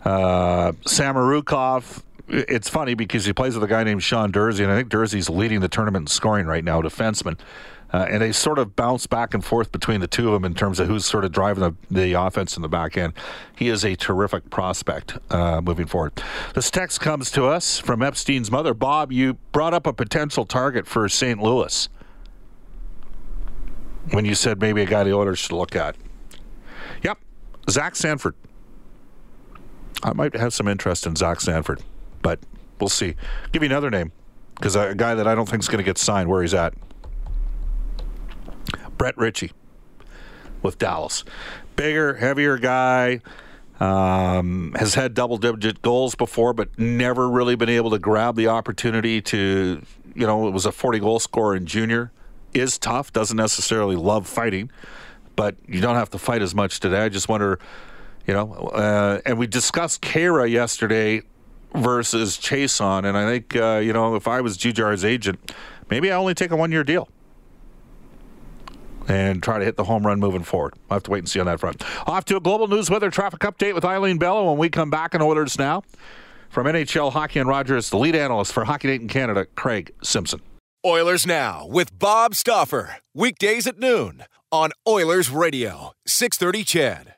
Uh, 0.05 0.73
Samorukov. 0.85 2.03
It's 2.29 2.69
funny 2.69 2.95
because 2.95 3.27
he 3.27 3.33
plays 3.33 3.55
with 3.55 3.65
a 3.65 3.69
guy 3.69 3.85
named 3.85 4.03
Sean 4.03 4.33
Durzi, 4.33 4.61
and 4.61 4.73
I 4.73 4.77
think 4.77 4.89
Durzi's 4.89 5.29
leading 5.29 5.61
the 5.61 5.69
tournament 5.69 6.05
in 6.05 6.07
scoring 6.07 6.47
right 6.47 6.65
now, 6.65 6.81
defenseman. 6.81 7.39
Uh, 7.93 8.07
and 8.11 8.23
they 8.23 8.33
sort 8.33 8.59
of 8.59 8.75
bounce 8.75 9.07
back 9.07 9.35
and 9.35 9.45
forth 9.45 9.71
between 9.71 10.01
the 10.01 10.09
two 10.09 10.27
of 10.27 10.33
them 10.33 10.45
in 10.45 10.53
terms 10.53 10.81
of 10.81 10.89
who's 10.89 11.05
sort 11.07 11.25
of 11.25 11.31
driving 11.31 11.63
the, 11.63 11.73
the 11.95 12.13
offense 12.13 12.57
in 12.57 12.63
the 12.63 12.69
back 12.69 12.97
end. 12.97 13.13
He 13.55 13.69
is 13.69 13.85
a 13.85 13.95
terrific 13.95 14.51
prospect 14.51 15.17
uh, 15.31 15.61
moving 15.61 15.87
forward. 15.87 16.13
This 16.55 16.73
text 16.73 17.01
comes 17.01 17.31
to 17.33 17.45
us 17.45 17.79
from 17.79 18.03
Epstein's 18.03 18.51
mother. 18.51 18.75
Bob, 18.75 19.13
you 19.13 19.35
brought 19.53 19.75
up 19.75 19.87
a 19.87 19.93
potential 19.93 20.45
target 20.45 20.89
for 20.89 21.09
St. 21.09 21.41
Louis 21.41 21.89
when 24.11 24.25
you 24.25 24.35
said 24.35 24.61
maybe 24.61 24.83
a 24.83 24.87
guy 24.87 25.05
the 25.05 25.15
Oilers 25.15 25.39
should 25.39 25.53
look 25.53 25.77
at. 25.77 25.95
Yep, 27.03 27.19
Zach 27.71 27.95
Sanford. 27.95 28.35
I 30.03 30.13
might 30.13 30.35
have 30.35 30.53
some 30.53 30.67
interest 30.67 31.07
in 31.07 31.15
Zach 31.17 31.41
Sanford, 31.41 31.81
but 32.25 32.41
we'll 32.81 32.89
see. 32.89 33.15
Give 33.53 33.63
you 33.63 33.69
another 33.69 33.91
name 33.91 34.11
because 34.57 34.75
a 34.75 34.95
guy 34.97 35.15
that 35.15 35.29
I 35.29 35.37
don't 35.37 35.49
think 35.49 35.63
is 35.63 35.69
going 35.69 35.79
to 35.79 35.85
get 35.85 35.99
signed 35.99 36.29
where 36.29 36.43
he's 36.43 36.55
at. 36.55 36.75
Brett 38.97 39.17
Ritchie 39.17 39.53
with 40.63 40.79
Dallas. 40.79 41.23
Bigger, 41.77 42.15
heavier 42.15 42.59
guy. 42.59 43.21
Um, 43.81 44.75
has 44.79 44.95
had 44.95 45.15
double 45.15 45.37
digit 45.37 45.83
goals 45.83 46.15
before, 46.15 46.55
but 46.55 46.79
never 46.79 47.29
really 47.29 47.57
been 47.57 47.69
able 47.69 47.91
to 47.91 47.99
grab 47.99 48.37
the 48.37 48.47
opportunity 48.47 49.21
to, 49.21 49.83
you 50.15 50.27
know, 50.27 50.47
it 50.47 50.53
was 50.53 50.65
a 50.65 50.73
40 50.73 51.01
goal 51.01 51.19
scorer 51.19 51.57
in 51.57 51.67
junior. 51.67 52.13
Is 52.55 52.79
tough, 52.79 53.13
doesn't 53.13 53.37
necessarily 53.37 53.97
love 53.97 54.29
fighting, 54.29 54.71
but 55.35 55.57
you 55.67 55.81
don't 55.81 55.97
have 55.97 56.09
to 56.11 56.19
fight 56.19 56.41
as 56.41 56.55
much 56.55 56.79
today. 56.79 57.01
I 57.01 57.09
just 57.09 57.29
wonder, 57.29 57.59
you 58.29 58.33
know, 58.33 58.53
uh, 58.53 59.21
and 59.27 59.39
we 59.39 59.49
discussed 59.49 60.03
Khaira 60.03 60.49
yesterday 60.49 61.23
versus 61.75 62.39
Chiasson. 62.39 63.05
and 63.05 63.17
I 63.17 63.27
think, 63.27 63.57
uh, 63.57 63.81
you 63.83 63.93
know, 63.93 64.15
if 64.15 64.29
I 64.29 64.41
was 64.41 64.57
Jujhar's 64.57 65.05
agent, 65.05 65.53
maybe 65.91 66.11
I 66.11 66.17
only 66.17 66.35
take 66.35 66.51
a 66.51 66.57
one 66.57 66.73
year 66.73 66.85
deal 66.85 67.09
and 69.09 69.43
try 69.43 69.59
to 69.59 69.65
hit 69.65 69.77
the 69.77 69.85
home 69.85 70.07
run 70.07 70.19
moving 70.19 70.43
forward. 70.43 70.75
I'll 70.89 70.97
have 70.97 71.03
to 71.05 71.11
wait 71.11 71.19
and 71.19 71.29
see 71.29 71.41
on 71.41 71.47
that 71.47 71.61
front. 71.61 71.85
Off 72.07 72.25
to 72.27 72.37
a 72.37 72.41
global 72.41 72.69
news 72.69 72.91
weather 72.91 73.11
traffic 73.11 73.41
update 73.41 73.75
with 73.75 73.85
Eileen 73.85 74.19
Bella 74.19 74.45
when 74.45 74.59
we 74.59 74.69
come 74.69 74.91
back 74.91 75.15
in 75.15 75.23
Oilers 75.23 75.59
Now. 75.59 75.83
From 76.49 76.67
NHL 76.67 77.13
Hockey 77.13 77.41
and 77.41 77.49
Rogers, 77.49 77.91
the 77.91 77.99
lead 77.99 78.15
analyst 78.15 78.53
for 78.53 78.65
Hockey 78.65 78.89
Night 78.89 79.01
in 79.01 79.09
Canada, 79.09 79.47
Craig 79.57 79.93
Simpson. 80.03 80.41
Oilers 80.87 81.27
Now 81.27 81.67
with 81.67 81.99
Bob 81.99 82.35
Stauffer. 82.35 82.97
Weekdays 83.13 83.67
at 83.67 83.79
noon 83.79 84.25
on 84.53 84.71
Oilers 84.87 85.31
Radio, 85.31 85.93
630 86.07 86.63
CHED. 86.65 87.14